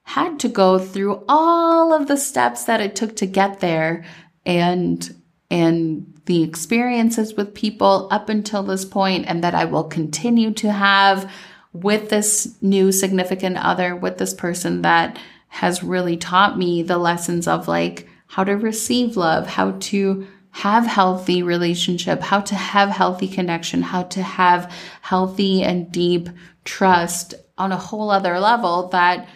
had 0.02 0.38
to 0.40 0.48
go 0.48 0.78
through 0.78 1.24
all 1.28 1.92
of 1.92 2.08
the 2.08 2.16
steps 2.16 2.64
that 2.64 2.80
it 2.80 2.96
took 2.96 3.16
to 3.16 3.26
get 3.26 3.60
there 3.60 4.04
and 4.44 5.14
and 5.50 6.20
the 6.24 6.42
experiences 6.42 7.34
with 7.34 7.54
people 7.54 8.08
up 8.10 8.28
until 8.28 8.62
this 8.62 8.84
point 8.84 9.26
and 9.26 9.44
that 9.44 9.54
I 9.54 9.64
will 9.66 9.84
continue 9.84 10.52
to 10.54 10.72
have 10.72 11.30
with 11.72 12.08
this 12.10 12.56
new 12.62 12.92
significant 12.92 13.58
other 13.58 13.94
with 13.94 14.18
this 14.18 14.32
person 14.34 14.82
that 14.82 15.18
has 15.48 15.82
really 15.82 16.16
taught 16.16 16.56
me 16.56 16.82
the 16.82 16.98
lessons 16.98 17.46
of 17.46 17.68
like 17.68 18.08
how 18.28 18.44
to 18.44 18.52
receive 18.52 19.16
love, 19.16 19.46
how 19.46 19.72
to 19.72 20.26
have 20.52 20.86
healthy 20.86 21.42
relationship, 21.42 22.20
how 22.20 22.40
to 22.40 22.54
have 22.54 22.88
healthy 22.90 23.28
connection, 23.28 23.82
how 23.82 24.02
to 24.04 24.22
have 24.22 24.72
healthy 25.02 25.62
and 25.62 25.90
deep 25.92 26.28
trust 26.64 27.34
on 27.58 27.72
a 27.72 27.76
whole 27.76 28.10
other 28.10 28.38
level 28.38 28.88
that 28.88 29.26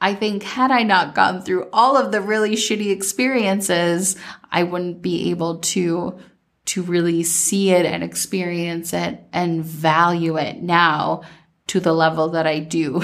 I 0.00 0.14
think 0.14 0.42
had 0.42 0.70
I 0.70 0.84
not 0.84 1.14
gone 1.14 1.42
through 1.42 1.68
all 1.72 1.96
of 1.96 2.12
the 2.12 2.20
really 2.20 2.54
shitty 2.54 2.90
experiences, 2.90 4.16
I 4.50 4.62
wouldn't 4.62 5.02
be 5.02 5.30
able 5.30 5.58
to 5.58 6.18
to 6.66 6.82
really 6.82 7.22
see 7.22 7.70
it 7.70 7.86
and 7.86 8.04
experience 8.04 8.92
it 8.92 9.18
and 9.32 9.64
value 9.64 10.36
it 10.36 10.62
now 10.62 11.22
to 11.68 11.80
the 11.80 11.94
level 11.94 12.28
that 12.30 12.46
I 12.46 12.58
do. 12.58 13.02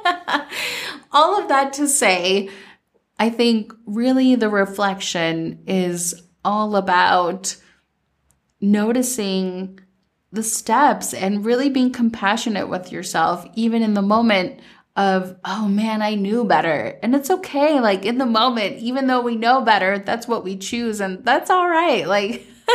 all 1.12 1.38
of 1.38 1.48
that 1.48 1.74
to 1.74 1.86
say, 1.86 2.48
I 3.18 3.28
think 3.28 3.74
really 3.84 4.36
the 4.36 4.48
reflection 4.48 5.62
is 5.66 6.22
all 6.44 6.76
about 6.76 7.56
noticing 8.58 9.78
the 10.32 10.42
steps 10.42 11.12
and 11.12 11.44
really 11.44 11.68
being 11.68 11.92
compassionate 11.92 12.70
with 12.70 12.90
yourself, 12.90 13.46
even 13.54 13.82
in 13.82 13.92
the 13.92 14.02
moment 14.02 14.60
of, 14.96 15.36
oh 15.44 15.68
man, 15.68 16.02
I 16.02 16.14
knew 16.14 16.44
better. 16.44 16.98
And 17.02 17.14
it's 17.14 17.30
okay. 17.30 17.80
Like 17.80 18.04
in 18.04 18.18
the 18.18 18.26
moment, 18.26 18.78
even 18.78 19.06
though 19.06 19.22
we 19.22 19.36
know 19.36 19.62
better, 19.62 19.98
that's 19.98 20.28
what 20.28 20.44
we 20.44 20.56
choose 20.56 21.00
and 21.00 21.24
that's 21.24 21.50
all 21.50 21.68
right. 21.68 22.06
Like, 22.06 22.46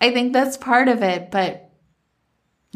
I 0.00 0.10
think 0.12 0.32
that's 0.32 0.56
part 0.56 0.88
of 0.88 1.02
it. 1.02 1.30
But 1.30 1.70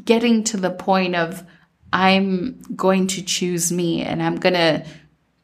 getting 0.04 0.44
to 0.44 0.56
the 0.56 0.70
point 0.70 1.16
of, 1.16 1.44
I'm 1.92 2.60
going 2.74 3.06
to 3.08 3.22
choose 3.22 3.70
me 3.70 4.02
and 4.02 4.22
I'm 4.22 4.36
going 4.36 4.54
to 4.54 4.84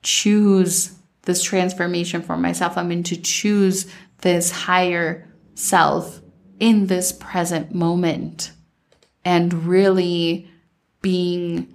choose 0.02 0.94
this 1.22 1.42
transformation 1.42 2.22
for 2.22 2.36
myself. 2.36 2.76
I'm 2.76 2.88
going 2.88 3.04
to 3.04 3.16
choose 3.16 3.86
this 4.18 4.50
higher 4.50 5.28
self 5.54 6.20
in 6.58 6.88
this 6.88 7.12
present 7.12 7.74
moment 7.74 8.52
and 9.24 9.66
really 9.66 10.50
being 11.02 11.74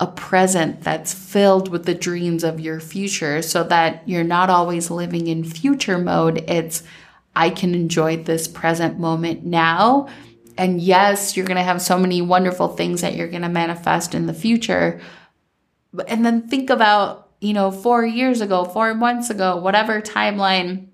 a 0.00 0.06
present 0.06 0.82
that's 0.82 1.14
filled 1.14 1.68
with 1.68 1.84
the 1.84 1.94
dreams 1.94 2.42
of 2.42 2.58
your 2.58 2.80
future 2.80 3.40
so 3.42 3.62
that 3.64 4.02
you're 4.08 4.24
not 4.24 4.50
always 4.50 4.90
living 4.90 5.28
in 5.28 5.44
future 5.44 5.98
mode. 5.98 6.44
It's, 6.48 6.82
I 7.36 7.50
can 7.50 7.74
enjoy 7.74 8.16
this 8.22 8.48
present 8.48 8.98
moment 8.98 9.44
now. 9.44 10.08
And 10.58 10.80
yes, 10.80 11.36
you're 11.36 11.46
going 11.46 11.56
to 11.56 11.62
have 11.62 11.80
so 11.80 11.98
many 11.98 12.20
wonderful 12.20 12.68
things 12.68 13.00
that 13.00 13.14
you're 13.14 13.28
going 13.28 13.42
to 13.42 13.48
manifest 13.48 14.14
in 14.14 14.26
the 14.26 14.34
future. 14.34 15.00
And 16.08 16.26
then 16.26 16.48
think 16.48 16.68
about, 16.68 17.30
you 17.40 17.52
know, 17.52 17.70
four 17.70 18.04
years 18.04 18.40
ago, 18.40 18.64
four 18.64 18.94
months 18.94 19.30
ago, 19.30 19.56
whatever 19.56 20.02
timeline 20.02 20.88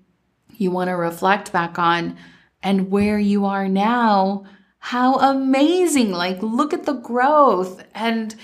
you 0.55 0.71
want 0.71 0.89
to 0.89 0.95
reflect 0.95 1.51
back 1.51 1.79
on 1.79 2.17
and 2.61 2.91
where 2.91 3.19
you 3.19 3.45
are 3.45 3.67
now. 3.67 4.45
How 4.79 5.15
amazing. 5.15 6.11
Like, 6.11 6.41
look 6.41 6.73
at 6.73 6.85
the 6.85 6.93
growth 6.93 7.83
and 7.93 8.35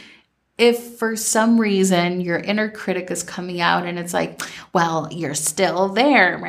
if 0.57 0.97
for 0.97 1.15
some 1.15 1.59
reason 1.59 2.21
your 2.21 2.37
inner 2.37 2.69
critic 2.69 3.11
is 3.11 3.23
coming 3.23 3.59
out 3.59 3.85
and 3.85 3.99
it's 3.99 4.13
like, 4.13 4.41
well, 4.73 5.09
you're 5.11 5.35
still 5.35 5.89
there, 5.89 6.39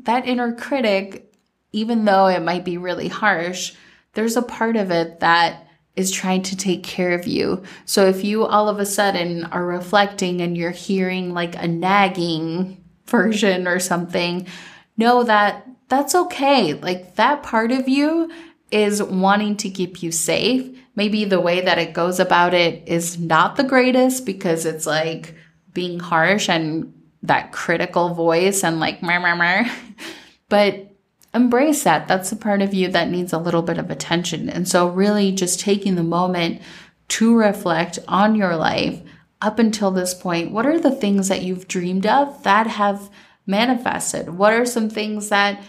that 0.00 0.26
inner 0.26 0.52
critic, 0.52 1.32
even 1.72 2.04
though 2.04 2.26
it 2.26 2.42
might 2.42 2.64
be 2.64 2.76
really 2.76 3.08
harsh, 3.08 3.74
there's 4.12 4.36
a 4.36 4.42
part 4.42 4.76
of 4.76 4.90
it 4.90 5.20
that 5.20 5.66
is 5.96 6.10
trying 6.10 6.42
to 6.42 6.56
take 6.56 6.82
care 6.82 7.12
of 7.12 7.26
you. 7.26 7.62
So 7.84 8.06
if 8.06 8.24
you 8.24 8.44
all 8.44 8.68
of 8.68 8.78
a 8.78 8.86
sudden 8.86 9.44
are 9.44 9.64
reflecting 9.64 10.40
and 10.40 10.56
you're 10.56 10.70
hearing 10.70 11.32
like 11.32 11.54
a 11.56 11.68
nagging 11.68 12.82
version 13.06 13.68
or 13.68 13.78
something, 13.78 14.46
know 14.96 15.24
that 15.24 15.66
that's 15.88 16.14
okay. 16.14 16.74
Like 16.74 17.16
that 17.16 17.42
part 17.42 17.70
of 17.70 17.88
you 17.88 18.30
is 18.70 19.02
wanting 19.02 19.56
to 19.58 19.70
keep 19.70 20.02
you 20.02 20.10
safe. 20.10 20.78
Maybe 20.96 21.24
the 21.24 21.40
way 21.40 21.60
that 21.60 21.78
it 21.78 21.92
goes 21.92 22.20
about 22.20 22.54
it 22.54 22.86
is 22.86 23.18
not 23.18 23.56
the 23.56 23.64
greatest 23.64 24.24
because 24.24 24.64
it's 24.64 24.86
like 24.86 25.34
being 25.72 25.98
harsh 25.98 26.48
and 26.48 26.92
that 27.22 27.52
critical 27.52 28.14
voice 28.14 28.62
and 28.62 28.78
like, 28.78 29.02
meh. 29.02 29.68
but 30.48 30.94
embrace 31.34 31.82
that. 31.82 32.06
That's 32.06 32.30
the 32.30 32.36
part 32.36 32.62
of 32.62 32.72
you 32.72 32.88
that 32.88 33.10
needs 33.10 33.32
a 33.32 33.38
little 33.38 33.62
bit 33.62 33.78
of 33.78 33.90
attention. 33.90 34.48
And 34.48 34.68
so, 34.68 34.88
really, 34.88 35.32
just 35.32 35.60
taking 35.60 35.96
the 35.96 36.04
moment 36.04 36.62
to 37.08 37.36
reflect 37.36 37.98
on 38.06 38.36
your 38.36 38.56
life 38.56 39.00
up 39.40 39.58
until 39.58 39.90
this 39.90 40.14
point. 40.14 40.52
What 40.52 40.66
are 40.66 40.78
the 40.78 40.94
things 40.94 41.28
that 41.28 41.42
you've 41.42 41.68
dreamed 41.68 42.06
of 42.06 42.42
that 42.44 42.66
have 42.66 43.10
manifested? 43.46 44.30
What 44.30 44.52
are 44.52 44.64
some 44.64 44.88
things 44.88 45.28
that 45.28 45.62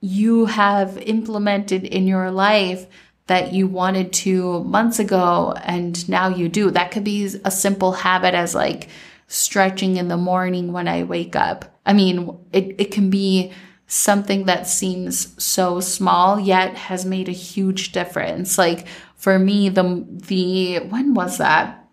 you 0.00 0.46
have 0.46 0.98
implemented 0.98 1.84
in 1.84 2.06
your 2.06 2.30
life 2.30 2.86
that 3.32 3.54
you 3.54 3.66
wanted 3.66 4.12
to 4.12 4.62
months 4.64 4.98
ago 4.98 5.54
and 5.64 6.06
now 6.06 6.28
you 6.28 6.50
do? 6.50 6.70
That 6.70 6.90
could 6.90 7.02
be 7.02 7.24
a 7.46 7.50
simple 7.50 7.92
habit 7.92 8.34
as 8.34 8.54
like 8.54 8.88
stretching 9.26 9.96
in 9.96 10.08
the 10.08 10.18
morning 10.18 10.70
when 10.70 10.86
I 10.86 11.04
wake 11.04 11.34
up. 11.34 11.80
I 11.86 11.94
mean, 11.94 12.38
it, 12.52 12.74
it 12.78 12.90
can 12.90 13.08
be 13.08 13.50
something 13.86 14.44
that 14.44 14.66
seems 14.66 15.42
so 15.42 15.80
small 15.80 16.38
yet 16.38 16.76
has 16.76 17.06
made 17.06 17.30
a 17.30 17.32
huge 17.32 17.92
difference. 17.92 18.58
Like 18.58 18.86
for 19.16 19.38
me, 19.38 19.70
the 19.70 20.04
the 20.08 20.80
when 20.80 21.14
was 21.14 21.38
that? 21.38 21.88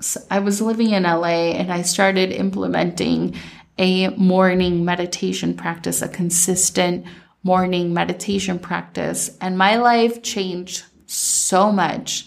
So 0.00 0.20
I 0.28 0.40
was 0.40 0.60
living 0.60 0.90
in 0.90 1.04
LA 1.04 1.52
and 1.54 1.72
I 1.72 1.82
started 1.82 2.32
implementing 2.32 3.36
a 3.78 4.08
morning 4.08 4.84
meditation 4.84 5.54
practice, 5.54 6.02
a 6.02 6.08
consistent 6.08 7.06
morning 7.44 7.94
meditation 7.94 8.58
practice, 8.58 9.36
and 9.40 9.56
my 9.56 9.76
life 9.76 10.22
changed 10.22 10.84
so 11.06 11.70
much. 11.70 12.26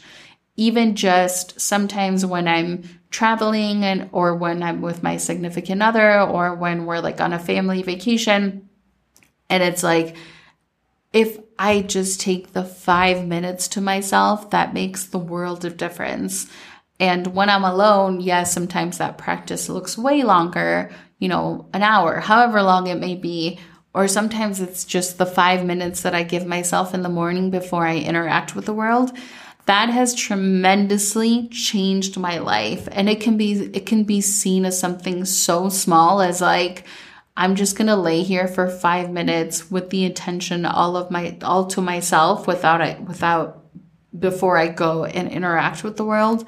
Even 0.56 0.96
just 0.96 1.60
sometimes 1.60 2.26
when 2.26 2.48
I'm 2.48 2.84
traveling 3.10 3.84
and 3.84 4.10
or 4.12 4.36
when 4.36 4.64
I'm 4.64 4.82
with 4.82 5.04
my 5.04 5.18
significant 5.18 5.82
other 5.82 6.22
or 6.22 6.56
when 6.56 6.86
we're 6.86 7.00
like 7.00 7.20
on 7.20 7.34
a 7.34 7.40
family 7.40 7.84
vacation, 7.84 8.70
and 9.50 9.64
it's 9.64 9.84
like, 9.84 10.16
if 11.14 11.40
I 11.58 11.82
just 11.82 12.22
take 12.22 12.54
the 12.54 12.64
five 12.64 13.26
minutes 13.26 13.70
to 13.70 13.82
myself, 13.82 14.52
that 14.52 14.74
makes 14.74 15.06
the 15.06 15.18
world 15.18 15.66
of 15.66 15.78
difference. 15.78 16.48
And 17.00 17.28
when 17.28 17.50
I'm 17.50 17.64
alone, 17.64 18.22
yes, 18.22 18.54
sometimes 18.54 18.98
that 18.98 19.18
practice 19.18 19.70
looks 19.70 19.98
way 19.98 20.24
longer, 20.24 20.92
you 21.18 21.28
know, 21.28 21.70
an 21.74 21.82
hour, 21.82 22.20
however 22.20 22.62
long 22.62 22.88
it 22.88 23.00
may 23.00 23.16
be. 23.16 23.60
Or 23.94 24.08
sometimes 24.08 24.60
it's 24.60 24.86
just 24.86 25.18
the 25.18 25.26
five 25.26 25.66
minutes 25.66 26.02
that 26.02 26.14
I 26.14 26.24
give 26.24 26.46
myself 26.46 26.94
in 26.94 27.02
the 27.02 27.10
morning 27.10 27.50
before 27.50 27.86
I 27.86 27.98
interact 27.98 28.56
with 28.56 28.66
the 28.66 28.74
world. 28.74 29.12
That 29.66 29.90
has 29.90 30.14
tremendously 30.14 31.48
changed 31.50 32.18
my 32.18 32.38
life. 32.38 32.88
And 32.92 33.10
it 33.10 33.20
can 33.20 33.38
be, 33.38 33.54
it 33.54 33.86
can 33.86 34.04
be 34.04 34.22
seen 34.22 34.66
as 34.66 34.80
something 34.80 35.26
so 35.26 35.70
small 35.70 36.22
as 36.22 36.42
like, 36.42 36.86
I'm 37.38 37.56
just 37.56 37.78
to 37.88 37.96
lay 37.96 38.24
here 38.24 38.48
for 38.48 38.68
5 38.68 39.12
minutes 39.12 39.70
with 39.70 39.92
the 39.92 40.06
intention 40.06 40.66
all 40.66 40.98
of 40.98 41.12
my 41.12 41.38
all 41.44 41.68
to 41.68 41.82
myself 41.82 42.48
without 42.48 42.82
it 42.82 43.00
without 43.02 43.64
before 44.18 44.58
I 44.58 44.70
go 44.70 45.06
and 45.06 45.30
interact 45.30 45.84
with 45.84 45.98
the 45.98 46.04
world. 46.04 46.46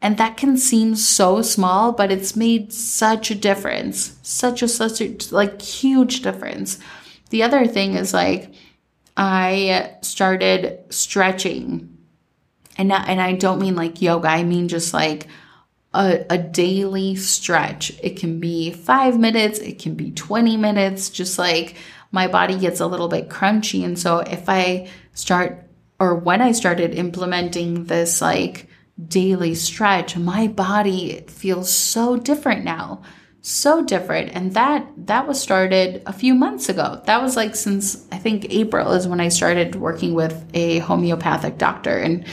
And 0.00 0.18
that 0.18 0.36
can 0.36 0.56
seem 0.56 0.96
so 0.96 1.40
small, 1.40 1.92
but 1.92 2.12
it's 2.12 2.36
made 2.36 2.72
such 2.72 3.30
a 3.30 3.34
difference. 3.34 4.18
Such 4.22 4.62
a 4.62 4.68
such 4.68 5.00
a 5.00 5.16
like 5.30 5.62
huge 5.62 6.20
difference. 6.20 6.78
The 7.30 7.42
other 7.42 7.66
thing 7.66 7.94
is 7.94 8.12
like 8.12 8.52
I 9.16 9.96
started 10.02 10.80
stretching. 10.90 11.90
And 12.76 12.88
not, 12.88 13.08
and 13.08 13.20
I 13.20 13.32
don't 13.34 13.60
mean 13.60 13.76
like 13.76 14.02
yoga. 14.02 14.28
I 14.28 14.42
mean 14.42 14.68
just 14.68 14.92
like 14.92 15.28
a, 15.94 16.26
a 16.28 16.38
daily 16.38 17.16
stretch. 17.16 17.92
It 18.02 18.18
can 18.18 18.40
be 18.40 18.72
five 18.72 19.18
minutes, 19.18 19.58
it 19.60 19.78
can 19.78 19.94
be 19.94 20.10
20 20.10 20.56
minutes, 20.56 21.08
just 21.08 21.38
like 21.38 21.76
my 22.10 22.26
body 22.26 22.58
gets 22.58 22.80
a 22.80 22.86
little 22.86 23.08
bit 23.08 23.28
crunchy. 23.28 23.84
And 23.84 23.98
so 23.98 24.18
if 24.18 24.48
I 24.48 24.88
start, 25.14 25.64
or 26.00 26.14
when 26.14 26.42
I 26.42 26.52
started 26.52 26.94
implementing 26.94 27.84
this 27.84 28.20
like 28.20 28.68
daily 29.08 29.54
stretch, 29.54 30.16
my 30.16 30.46
body 30.48 31.24
feels 31.28 31.70
so 31.70 32.16
different 32.16 32.64
now. 32.64 33.02
So 33.42 33.84
different. 33.84 34.30
And 34.34 34.54
that 34.54 34.88
that 35.06 35.28
was 35.28 35.38
started 35.38 36.02
a 36.06 36.12
few 36.14 36.34
months 36.34 36.70
ago. 36.70 37.02
That 37.04 37.20
was 37.20 37.36
like 37.36 37.54
since 37.54 38.06
I 38.10 38.16
think 38.16 38.46
April 38.48 38.92
is 38.92 39.06
when 39.06 39.20
I 39.20 39.28
started 39.28 39.74
working 39.74 40.14
with 40.14 40.48
a 40.54 40.78
homeopathic 40.78 41.58
doctor. 41.58 41.98
And 41.98 42.24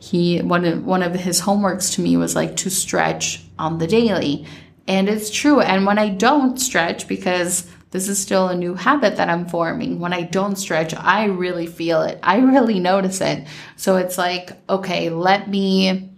he 0.00 0.40
one 0.40 0.64
of 0.64 0.84
one 0.84 1.02
of 1.02 1.14
his 1.14 1.40
homeworks 1.40 1.94
to 1.94 2.00
me 2.00 2.16
was 2.16 2.34
like 2.34 2.56
to 2.56 2.70
stretch 2.70 3.44
on 3.58 3.78
the 3.78 3.86
daily 3.86 4.46
and 4.88 5.08
it's 5.08 5.30
true 5.30 5.60
and 5.60 5.84
when 5.84 5.98
i 5.98 6.08
don't 6.08 6.58
stretch 6.58 7.06
because 7.06 7.70
this 7.90 8.08
is 8.08 8.18
still 8.18 8.48
a 8.48 8.56
new 8.56 8.74
habit 8.74 9.16
that 9.16 9.28
i'm 9.28 9.46
forming 9.46 10.00
when 10.00 10.14
i 10.14 10.22
don't 10.22 10.56
stretch 10.56 10.94
i 10.94 11.26
really 11.26 11.66
feel 11.66 12.00
it 12.00 12.18
i 12.22 12.38
really 12.38 12.80
notice 12.80 13.20
it 13.20 13.46
so 13.76 13.96
it's 13.96 14.16
like 14.16 14.52
okay 14.70 15.10
let 15.10 15.50
me 15.50 16.09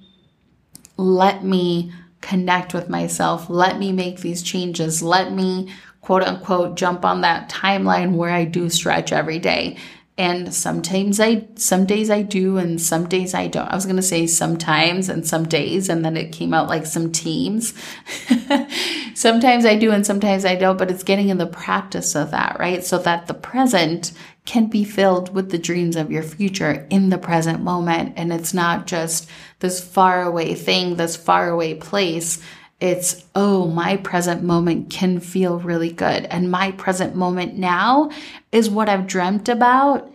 let 1.02 1.44
me 1.44 1.92
connect 2.20 2.72
with 2.72 2.88
myself. 2.88 3.50
Let 3.50 3.78
me 3.78 3.92
make 3.92 4.20
these 4.20 4.42
changes. 4.42 5.02
Let 5.02 5.32
me 5.32 5.72
quote 6.02 6.22
unquote 6.22 6.76
jump 6.76 7.04
on 7.04 7.20
that 7.22 7.48
timeline 7.48 8.16
where 8.16 8.32
i 8.32 8.44
do 8.44 8.68
stretch 8.68 9.12
every 9.12 9.38
day 9.38 9.76
and 10.18 10.52
sometimes 10.54 11.20
I, 11.20 11.46
some 11.56 11.86
days 11.86 12.10
I 12.10 12.20
do, 12.20 12.58
and 12.58 12.80
some 12.80 13.08
days 13.08 13.32
I 13.32 13.46
don't. 13.46 13.66
I 13.66 13.74
was 13.74 13.86
to 13.86 14.02
say 14.02 14.26
sometimes 14.26 15.08
and 15.08 15.26
some 15.26 15.48
days, 15.48 15.88
and 15.88 16.04
then 16.04 16.18
it 16.18 16.32
came 16.32 16.52
out 16.52 16.68
like 16.68 16.84
some 16.84 17.10
teams. 17.10 17.72
sometimes 19.14 19.64
I 19.64 19.76
do, 19.76 19.90
and 19.90 20.04
sometimes 20.04 20.44
I 20.44 20.54
don't, 20.54 20.76
but 20.76 20.90
it's 20.90 21.02
getting 21.02 21.30
in 21.30 21.38
the 21.38 21.46
practice 21.46 22.14
of 22.14 22.30
that, 22.32 22.58
right? 22.58 22.84
So 22.84 22.98
that 22.98 23.26
the 23.26 23.34
present 23.34 24.12
can 24.44 24.66
be 24.66 24.84
filled 24.84 25.34
with 25.34 25.50
the 25.50 25.58
dreams 25.58 25.96
of 25.96 26.10
your 26.10 26.22
future 26.22 26.86
in 26.90 27.08
the 27.08 27.18
present 27.18 27.62
moment. 27.62 28.12
And 28.16 28.32
it's 28.32 28.52
not 28.52 28.86
just 28.86 29.30
this 29.60 29.82
far 29.82 30.22
away 30.22 30.54
thing, 30.54 30.96
this 30.96 31.16
far 31.16 31.48
away 31.48 31.74
place 31.74 32.42
it's, 32.82 33.24
oh, 33.36 33.68
my 33.68 33.96
present 33.98 34.42
moment 34.42 34.90
can 34.90 35.20
feel 35.20 35.60
really 35.60 35.92
good. 35.92 36.24
And 36.24 36.50
my 36.50 36.72
present 36.72 37.14
moment 37.14 37.56
now 37.56 38.10
is 38.50 38.68
what 38.68 38.88
I've 38.88 39.06
dreamt 39.06 39.48
about 39.48 40.12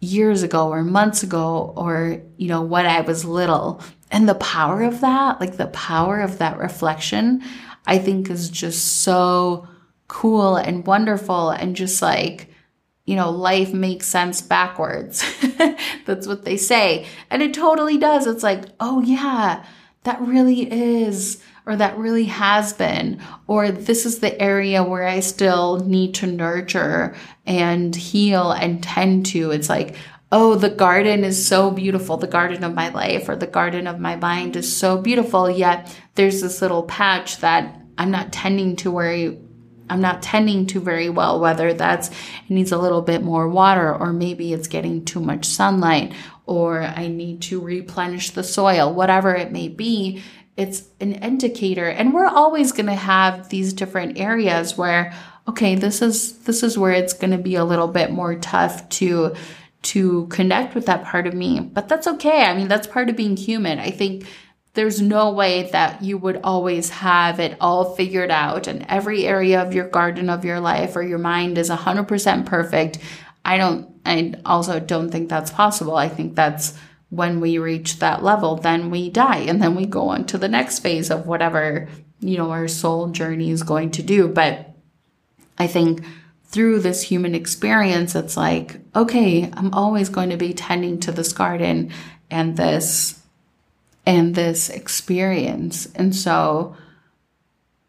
years 0.00 0.42
ago 0.42 0.70
or 0.70 0.82
months 0.82 1.22
ago 1.22 1.72
or, 1.76 2.20
you 2.36 2.48
know, 2.48 2.62
when 2.62 2.84
I 2.84 3.02
was 3.02 3.24
little. 3.24 3.80
And 4.10 4.28
the 4.28 4.34
power 4.34 4.82
of 4.82 5.02
that, 5.02 5.40
like 5.40 5.56
the 5.56 5.68
power 5.68 6.20
of 6.20 6.38
that 6.38 6.58
reflection, 6.58 7.44
I 7.86 7.98
think 7.98 8.28
is 8.28 8.50
just 8.50 9.02
so 9.02 9.68
cool 10.08 10.56
and 10.56 10.84
wonderful 10.84 11.50
and 11.50 11.76
just 11.76 12.02
like, 12.02 12.48
you 13.04 13.14
know, 13.14 13.30
life 13.30 13.72
makes 13.72 14.08
sense 14.08 14.42
backwards. 14.42 15.24
That's 16.06 16.26
what 16.26 16.44
they 16.44 16.56
say. 16.56 17.06
And 17.30 17.40
it 17.40 17.54
totally 17.54 17.98
does. 17.98 18.26
It's 18.26 18.42
like, 18.42 18.64
oh 18.80 19.00
yeah, 19.00 19.64
that 20.02 20.20
really 20.20 20.68
is 20.72 21.40
or 21.70 21.76
that 21.76 21.96
really 21.96 22.24
has 22.24 22.72
been, 22.72 23.22
or 23.46 23.70
this 23.70 24.04
is 24.04 24.18
the 24.18 24.38
area 24.42 24.82
where 24.82 25.06
I 25.06 25.20
still 25.20 25.78
need 25.78 26.16
to 26.16 26.26
nurture 26.26 27.14
and 27.46 27.94
heal 27.94 28.50
and 28.50 28.82
tend 28.82 29.26
to. 29.26 29.52
It's 29.52 29.68
like, 29.68 29.94
oh, 30.32 30.56
the 30.56 30.68
garden 30.68 31.22
is 31.22 31.46
so 31.46 31.70
beautiful. 31.70 32.16
The 32.16 32.26
garden 32.26 32.64
of 32.64 32.74
my 32.74 32.88
life 32.88 33.28
or 33.28 33.36
the 33.36 33.46
garden 33.46 33.86
of 33.86 34.00
my 34.00 34.16
mind 34.16 34.56
is 34.56 34.76
so 34.76 35.00
beautiful. 35.00 35.48
Yet 35.48 35.96
there's 36.16 36.40
this 36.40 36.60
little 36.60 36.82
patch 36.82 37.36
that 37.36 37.80
I'm 37.96 38.10
not 38.10 38.32
tending 38.32 38.74
to 38.76 38.90
where 38.90 39.36
I'm 39.88 40.00
not 40.00 40.22
tending 40.22 40.66
to 40.68 40.80
very 40.80 41.08
well, 41.08 41.38
whether 41.38 41.72
that's 41.72 42.08
it 42.08 42.14
needs 42.48 42.72
a 42.72 42.78
little 42.78 43.02
bit 43.02 43.22
more 43.22 43.48
water 43.48 43.94
or 43.94 44.12
maybe 44.12 44.52
it's 44.52 44.66
getting 44.66 45.04
too 45.04 45.20
much 45.20 45.44
sunlight 45.44 46.14
or 46.46 46.82
I 46.82 47.06
need 47.06 47.42
to 47.42 47.60
replenish 47.60 48.30
the 48.30 48.42
soil, 48.42 48.92
whatever 48.92 49.36
it 49.36 49.52
may 49.52 49.68
be 49.68 50.20
it's 50.60 50.84
an 51.00 51.14
indicator 51.14 51.88
and 51.88 52.12
we're 52.12 52.26
always 52.26 52.70
going 52.70 52.86
to 52.86 52.94
have 52.94 53.48
these 53.48 53.72
different 53.72 54.18
areas 54.18 54.76
where 54.76 55.12
okay 55.48 55.74
this 55.74 56.02
is 56.02 56.38
this 56.40 56.62
is 56.62 56.76
where 56.76 56.92
it's 56.92 57.14
going 57.14 57.30
to 57.30 57.38
be 57.38 57.54
a 57.54 57.64
little 57.64 57.88
bit 57.88 58.10
more 58.10 58.34
tough 58.36 58.86
to 58.90 59.34
to 59.82 60.26
connect 60.26 60.74
with 60.74 60.84
that 60.84 61.02
part 61.04 61.26
of 61.26 61.32
me 61.32 61.60
but 61.60 61.88
that's 61.88 62.06
okay 62.06 62.42
i 62.44 62.54
mean 62.54 62.68
that's 62.68 62.86
part 62.86 63.08
of 63.08 63.16
being 63.16 63.36
human 63.36 63.78
i 63.78 63.90
think 63.90 64.26
there's 64.74 65.00
no 65.00 65.32
way 65.32 65.68
that 65.70 66.02
you 66.02 66.16
would 66.16 66.40
always 66.44 66.90
have 66.90 67.40
it 67.40 67.56
all 67.60 67.96
figured 67.96 68.30
out 68.30 68.66
and 68.66 68.86
every 68.88 69.26
area 69.26 69.60
of 69.62 69.74
your 69.74 69.88
garden 69.88 70.30
of 70.30 70.44
your 70.44 70.60
life 70.60 70.94
or 70.94 71.02
your 71.02 71.18
mind 71.18 71.58
is 71.58 71.70
100% 71.70 72.46
perfect. 72.46 72.98
I 73.44 73.56
don't, 73.56 73.90
I 74.06 74.34
also 74.44 74.78
don't 74.78 75.10
think 75.10 75.28
that's 75.28 75.50
possible. 75.50 75.96
I 75.96 76.08
think 76.08 76.36
that's 76.36 76.78
when 77.10 77.40
we 77.40 77.58
reach 77.58 77.98
that 77.98 78.22
level, 78.22 78.56
then 78.56 78.90
we 78.90 79.10
die 79.10 79.38
and 79.38 79.60
then 79.60 79.74
we 79.74 79.84
go 79.84 80.08
on 80.08 80.24
to 80.26 80.38
the 80.38 80.48
next 80.48 80.78
phase 80.78 81.10
of 81.10 81.26
whatever, 81.26 81.88
you 82.20 82.38
know, 82.38 82.50
our 82.50 82.68
soul 82.68 83.08
journey 83.08 83.50
is 83.50 83.62
going 83.62 83.90
to 83.90 84.02
do. 84.02 84.28
But 84.28 84.74
I 85.58 85.66
think 85.66 86.04
through 86.44 86.80
this 86.80 87.02
human 87.02 87.34
experience, 87.34 88.14
it's 88.14 88.36
like, 88.36 88.80
okay, 88.94 89.50
I'm 89.52 89.74
always 89.74 90.08
going 90.08 90.30
to 90.30 90.36
be 90.36 90.54
tending 90.54 91.00
to 91.00 91.12
this 91.12 91.32
garden 91.32 91.92
and 92.30 92.56
this 92.56 93.20
and 94.06 94.34
this 94.34 94.70
experience. 94.70 95.86
And 95.94 96.14
so 96.14 96.76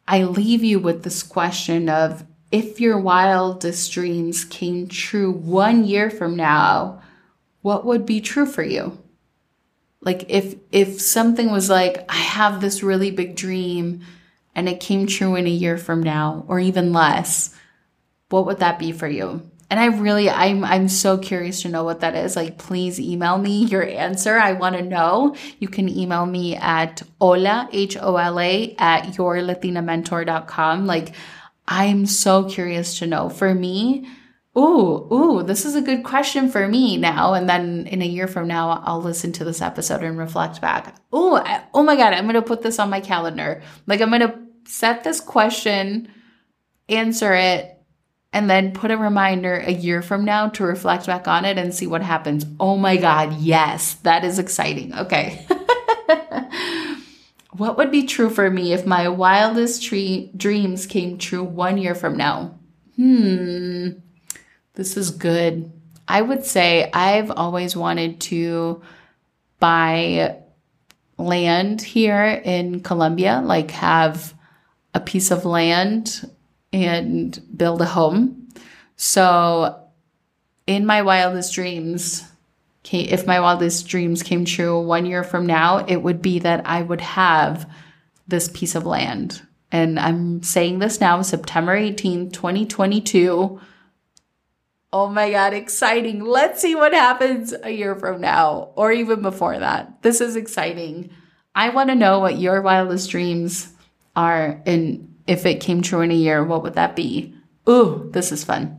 I 0.08 0.24
leave 0.24 0.64
you 0.64 0.80
with 0.80 1.04
this 1.04 1.24
question 1.24 1.90
of 1.90 2.26
if 2.52 2.82
your 2.82 3.00
wildest 3.00 3.92
dreams 3.94 4.44
came 4.44 4.88
true 4.88 5.32
one 5.32 5.86
year 5.86 6.10
from 6.10 6.36
now, 6.36 7.02
what 7.62 7.86
would 7.86 8.06
be 8.06 8.20
true 8.20 8.46
for 8.46 8.64
you? 8.64 9.01
Like 10.02 10.26
if 10.30 10.56
if 10.72 11.00
something 11.00 11.52
was 11.52 11.70
like 11.70 12.06
I 12.10 12.16
have 12.16 12.60
this 12.60 12.84
really 12.84 13.12
big 13.12 13.36
dream 13.36 14.02
and 14.56 14.68
it 14.68 14.80
came 14.80 15.08
true 15.08 15.36
in 15.36 15.48
a 15.48 15.50
year 15.50 15.78
from 15.78 16.04
now 16.04 16.46
or 16.48 16.60
even 16.60 16.92
less, 16.94 17.56
what 18.30 18.46
would 18.46 18.60
that 18.60 18.80
be 18.80 18.92
for 18.92 19.08
you? 19.08 19.50
And 19.72 19.80
I 19.80 19.86
really, 19.86 20.30
I'm, 20.30 20.66
I'm 20.66 20.90
so 20.90 21.18
curious 21.18 21.62
to 21.62 21.70
know 21.70 21.86
what 21.86 22.02
that 22.02 22.14
is. 22.14 22.36
Like, 22.36 22.58
please 22.58 23.00
email 23.00 23.38
me 23.38 23.64
your 23.64 23.84
answer. 23.84 24.38
I 24.38 24.52
want 24.52 24.76
to 24.76 24.82
know. 24.82 25.38
You 25.60 25.70
can 25.70 25.88
email 25.88 26.26
me 26.26 26.58
at 26.58 27.02
hola, 27.22 27.70
H-O-L-A, 27.72 28.76
at 28.78 29.04
yourlatinamentor.com. 29.14 30.86
Like, 30.86 31.14
I'm 31.70 32.06
so 32.06 32.44
curious 32.50 33.00
to 33.00 33.08
know. 33.08 33.30
For 33.30 33.56
me, 33.56 34.10
ooh, 34.58 35.14
ooh, 35.14 35.44
this 35.44 35.66
is 35.66 35.76
a 35.76 35.82
good 35.82 36.04
question 36.04 36.50
for 36.50 36.68
me 36.68 36.98
now. 36.98 37.34
And 37.34 37.50
then 37.50 37.88
in 37.88 38.02
a 38.02 38.08
year 38.08 38.28
from 38.28 38.48
now, 38.48 38.82
I'll 38.84 39.02
listen 39.02 39.32
to 39.34 39.44
this 39.44 39.62
episode 39.62 40.04
and 40.04 40.18
reflect 40.18 40.62
back. 40.62 40.96
Ooh, 41.14 41.36
I, 41.36 41.64
oh 41.74 41.84
my 41.84 41.96
God, 41.96 42.14
I'm 42.14 42.26
going 42.26 42.36
to 42.36 42.42
put 42.42 42.62
this 42.62 42.80
on 42.80 42.90
my 42.90 43.00
calendar. 43.00 43.62
Like, 43.88 44.02
I'm 44.02 44.10
going 44.10 44.22
to 44.22 44.40
set 44.66 45.04
this 45.04 45.20
question, 45.20 46.12
answer 46.90 47.34
it, 47.34 47.78
and 48.34 48.50
then 48.50 48.74
put 48.74 48.92
a 48.92 48.98
reminder 48.98 49.56
a 49.56 49.72
year 49.72 50.02
from 50.02 50.26
now 50.26 50.50
to 50.50 50.64
reflect 50.64 51.06
back 51.06 51.28
on 51.28 51.46
it 51.46 51.58
and 51.58 51.74
see 51.74 51.88
what 51.88 52.02
happens. 52.02 52.46
Oh 52.60 52.78
my 52.78 52.98
God, 52.98 53.34
yes, 53.40 53.96
that 54.04 54.24
is 54.24 54.40
exciting. 54.40 54.94
Okay. 54.94 55.46
what 57.52 57.78
would 57.78 57.92
be 57.92 58.06
true 58.06 58.30
for 58.30 58.50
me 58.50 58.74
if 58.74 58.86
my 58.86 59.10
wildest 59.10 59.84
tree- 59.84 60.32
dreams 60.36 60.86
came 60.86 61.18
true 61.18 61.44
one 61.44 61.78
year 61.78 61.94
from 61.94 62.16
now? 62.16 62.58
Hmm, 62.96 63.90
this 64.82 64.98
is 64.98 65.12
good. 65.12 65.72
I 66.08 66.24
would 66.24 66.44
say 66.44 66.90
I've 66.92 67.30
always 67.30 67.76
wanted 67.76 68.20
to 68.22 68.82
buy 69.60 70.38
land 71.20 71.84
here 71.84 72.42
in 72.44 72.80
Colombia, 72.80 73.44
like 73.46 73.70
have 73.70 74.34
a 74.96 75.00
piece 75.00 75.30
of 75.30 75.46
land 75.46 76.28
and 76.74 77.40
build 77.56 77.80
a 77.84 77.86
home. 77.86 78.48
So, 78.96 79.80
in 80.66 80.88
my 80.88 81.04
wildest 81.04 81.54
dreams, 81.54 82.24
if 82.92 83.28
my 83.28 83.40
wildest 83.40 83.88
dreams 83.88 84.24
came 84.24 84.46
true 84.46 84.82
one 84.82 85.06
year 85.06 85.24
from 85.24 85.46
now, 85.46 85.86
it 85.86 85.98
would 85.98 86.24
be 86.24 86.40
that 86.40 86.66
I 86.66 86.82
would 86.82 87.02
have 87.02 87.70
this 88.28 88.50
piece 88.50 88.74
of 88.74 88.88
land. 88.88 89.44
And 89.72 90.00
I'm 90.00 90.42
saying 90.42 90.80
this 90.80 91.00
now, 91.00 91.22
September 91.22 91.76
18, 91.76 92.32
2022. 92.32 93.62
Oh 94.94 95.08
my 95.08 95.32
God, 95.32 95.54
exciting. 95.54 96.24
Let's 96.24 96.62
see 96.62 96.76
what 96.76 96.94
happens 96.94 97.54
a 97.64 97.72
year 97.72 97.96
from 97.96 98.20
now 98.20 98.72
or 98.76 98.92
even 98.92 99.22
before 99.22 99.58
that. 99.58 100.02
This 100.02 100.20
is 100.20 100.36
exciting. 100.36 101.10
I 101.56 101.70
want 101.70 101.90
to 101.90 101.96
know 101.96 102.20
what 102.20 102.40
your 102.40 102.62
wildest 102.62 103.10
dreams 103.10 103.72
are 104.16 104.62
and 104.66 105.08
if 105.28 105.46
it 105.46 105.62
came 105.62 105.82
true 105.82 106.02
in 106.02 106.12
a 106.12 106.16
year, 106.16 106.44
what 106.44 106.64
would 106.64 106.74
that 106.74 106.96
be? 106.96 107.34
Ooh, 107.70 108.10
this 108.12 108.32
is 108.32 108.44
fun. 108.44 108.78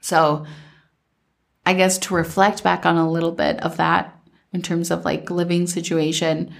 So, 0.00 0.46
I 1.64 1.74
guess 1.74 1.98
to 1.98 2.14
reflect 2.14 2.64
back 2.64 2.86
on 2.86 2.96
a 2.96 3.10
little 3.10 3.32
bit 3.32 3.62
of 3.62 3.76
that 3.76 4.18
in 4.52 4.62
terms 4.62 4.90
of 4.90 5.04
like 5.04 5.30
living 5.30 5.66
situation, 5.66 6.52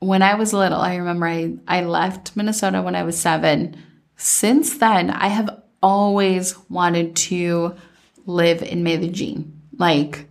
when 0.00 0.22
I 0.22 0.34
was 0.34 0.52
little, 0.52 0.80
I 0.80 0.96
remember 0.96 1.26
I, 1.26 1.56
I 1.68 1.82
left 1.82 2.36
Minnesota 2.36 2.82
when 2.82 2.96
I 2.96 3.02
was 3.02 3.18
seven. 3.18 3.76
Since 4.16 4.78
then, 4.78 5.10
I 5.10 5.28
have 5.28 5.62
always 5.82 6.56
wanted 6.68 7.14
to 7.16 7.76
live 8.26 8.62
in 8.62 8.82
Medellin. 8.82 9.60
Like, 9.78 10.28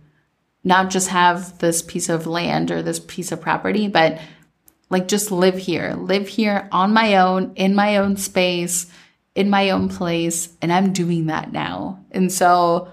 not 0.62 0.90
just 0.90 1.08
have 1.08 1.58
this 1.58 1.82
piece 1.82 2.08
of 2.08 2.26
land 2.26 2.70
or 2.70 2.82
this 2.82 3.00
piece 3.00 3.32
of 3.32 3.40
property, 3.40 3.88
but 3.88 4.20
like 4.90 5.08
just 5.08 5.30
live 5.30 5.58
here, 5.58 5.94
live 5.96 6.28
here 6.28 6.68
on 6.72 6.92
my 6.92 7.16
own, 7.16 7.52
in 7.54 7.74
my 7.74 7.96
own 7.96 8.16
space, 8.16 8.86
in 9.34 9.50
my 9.50 9.70
own 9.70 9.88
place. 9.88 10.56
And 10.62 10.72
I'm 10.72 10.92
doing 10.92 11.26
that 11.26 11.52
now. 11.52 12.04
And 12.10 12.32
so, 12.32 12.92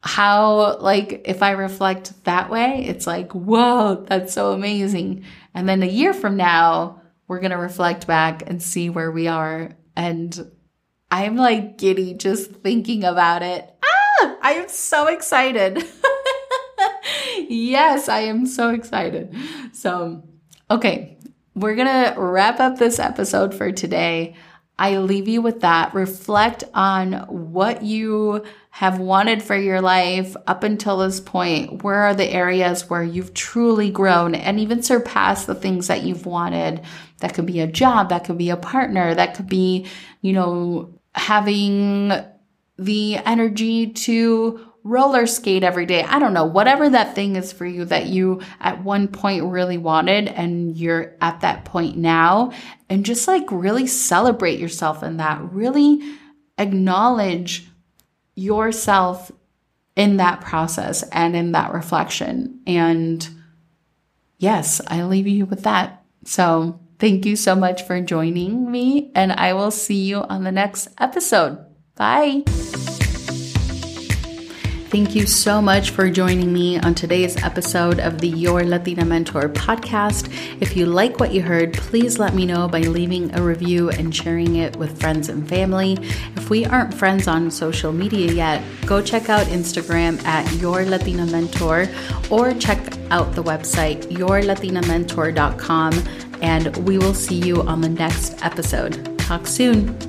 how, 0.00 0.78
like, 0.78 1.22
if 1.24 1.42
I 1.42 1.50
reflect 1.50 2.24
that 2.24 2.50
way, 2.50 2.84
it's 2.86 3.06
like, 3.06 3.32
whoa, 3.32 4.04
that's 4.06 4.32
so 4.32 4.52
amazing. 4.52 5.24
And 5.54 5.68
then 5.68 5.82
a 5.82 5.86
year 5.86 6.14
from 6.14 6.36
now, 6.36 7.02
we're 7.26 7.40
going 7.40 7.50
to 7.50 7.58
reflect 7.58 8.06
back 8.06 8.48
and 8.48 8.62
see 8.62 8.90
where 8.90 9.10
we 9.10 9.26
are. 9.26 9.72
And 9.96 10.50
I'm 11.10 11.36
like 11.36 11.78
giddy 11.78 12.14
just 12.14 12.50
thinking 12.52 13.02
about 13.04 13.42
it. 13.42 13.74
I 14.48 14.52
am 14.52 14.68
so 14.70 15.08
excited. 15.08 15.84
yes, 17.50 18.08
I 18.08 18.20
am 18.20 18.46
so 18.46 18.70
excited. 18.70 19.36
So, 19.72 20.22
Okay, 20.70 21.18
we're 21.54 21.74
gonna 21.74 22.14
wrap 22.16 22.58
up 22.58 22.78
this 22.78 22.98
episode 22.98 23.54
for 23.54 23.72
today. 23.72 24.36
I 24.78 24.96
leave 24.96 25.28
you 25.28 25.42
with 25.42 25.60
that. 25.60 25.92
Reflect 25.92 26.64
on 26.72 27.26
what 27.28 27.82
you 27.82 28.42
have 28.70 28.98
wanted 28.98 29.42
for 29.42 29.54
your 29.54 29.82
life 29.82 30.34
up 30.46 30.62
until 30.62 30.96
this 30.96 31.20
point. 31.20 31.82
Where 31.82 32.04
are 32.04 32.14
the 32.14 32.30
areas 32.32 32.88
where 32.88 33.02
you've 33.02 33.34
truly 33.34 33.90
grown 33.90 34.34
and 34.34 34.58
even 34.58 34.82
surpassed 34.82 35.46
the 35.46 35.54
things 35.54 35.88
that 35.88 36.04
you've 36.04 36.24
wanted? 36.24 36.80
That 37.18 37.34
could 37.34 37.44
be 37.44 37.60
a 37.60 37.66
job, 37.66 38.08
that 38.08 38.24
could 38.24 38.38
be 38.38 38.48
a 38.48 38.56
partner, 38.56 39.14
that 39.14 39.34
could 39.34 39.48
be, 39.48 39.84
you 40.22 40.32
know, 40.32 40.94
having 41.14 42.12
the 42.78 43.16
energy 43.16 43.88
to 43.88 44.64
roller 44.84 45.26
skate 45.26 45.64
every 45.64 45.84
day. 45.84 46.02
I 46.02 46.18
don't 46.18 46.32
know, 46.32 46.46
whatever 46.46 46.88
that 46.88 47.14
thing 47.14 47.36
is 47.36 47.52
for 47.52 47.66
you 47.66 47.84
that 47.86 48.06
you 48.06 48.40
at 48.60 48.82
one 48.82 49.08
point 49.08 49.44
really 49.44 49.76
wanted 49.76 50.28
and 50.28 50.76
you're 50.76 51.14
at 51.20 51.40
that 51.40 51.64
point 51.64 51.96
now. 51.96 52.52
And 52.88 53.04
just 53.04 53.28
like 53.28 53.44
really 53.50 53.86
celebrate 53.86 54.58
yourself 54.58 55.02
in 55.02 55.18
that. 55.18 55.42
Really 55.52 56.16
acknowledge 56.56 57.68
yourself 58.34 59.30
in 59.96 60.18
that 60.18 60.40
process 60.40 61.02
and 61.10 61.34
in 61.34 61.52
that 61.52 61.72
reflection. 61.72 62.60
And 62.66 63.28
yes, 64.38 64.80
I 64.86 65.02
leave 65.02 65.26
you 65.26 65.44
with 65.44 65.64
that. 65.64 66.04
So 66.24 66.80
thank 66.98 67.26
you 67.26 67.36
so 67.36 67.54
much 67.54 67.82
for 67.82 68.00
joining 68.00 68.70
me, 68.70 69.10
and 69.14 69.32
I 69.32 69.52
will 69.54 69.70
see 69.70 70.04
you 70.04 70.18
on 70.18 70.44
the 70.44 70.52
next 70.52 70.88
episode. 70.98 71.64
Bye. 71.98 72.44
Thank 74.90 75.14
you 75.14 75.26
so 75.26 75.60
much 75.60 75.90
for 75.90 76.08
joining 76.08 76.50
me 76.50 76.78
on 76.78 76.94
today's 76.94 77.36
episode 77.44 78.00
of 78.00 78.22
the 78.22 78.28
Your 78.28 78.64
Latina 78.64 79.04
Mentor 79.04 79.50
podcast. 79.50 80.32
If 80.62 80.78
you 80.78 80.86
like 80.86 81.20
what 81.20 81.30
you 81.30 81.42
heard, 81.42 81.74
please 81.74 82.18
let 82.18 82.34
me 82.34 82.46
know 82.46 82.68
by 82.68 82.80
leaving 82.80 83.34
a 83.34 83.42
review 83.42 83.90
and 83.90 84.16
sharing 84.16 84.56
it 84.56 84.76
with 84.76 84.98
friends 84.98 85.28
and 85.28 85.46
family. 85.46 85.98
If 86.36 86.48
we 86.48 86.64
aren't 86.64 86.94
friends 86.94 87.28
on 87.28 87.50
social 87.50 87.92
media 87.92 88.32
yet, 88.32 88.64
go 88.86 89.02
check 89.02 89.28
out 89.28 89.46
Instagram 89.48 90.24
at 90.24 90.50
Your 90.54 90.86
Latina 90.86 91.26
Mentor 91.26 91.86
or 92.30 92.54
check 92.54 92.78
out 93.10 93.34
the 93.34 93.42
website 93.44 94.04
yourlatinamentor.com 94.10 95.92
and 96.40 96.74
we 96.88 96.96
will 96.96 97.14
see 97.14 97.38
you 97.38 97.62
on 97.64 97.82
the 97.82 97.90
next 97.90 98.42
episode. 98.42 99.18
Talk 99.18 99.46
soon. 99.46 100.07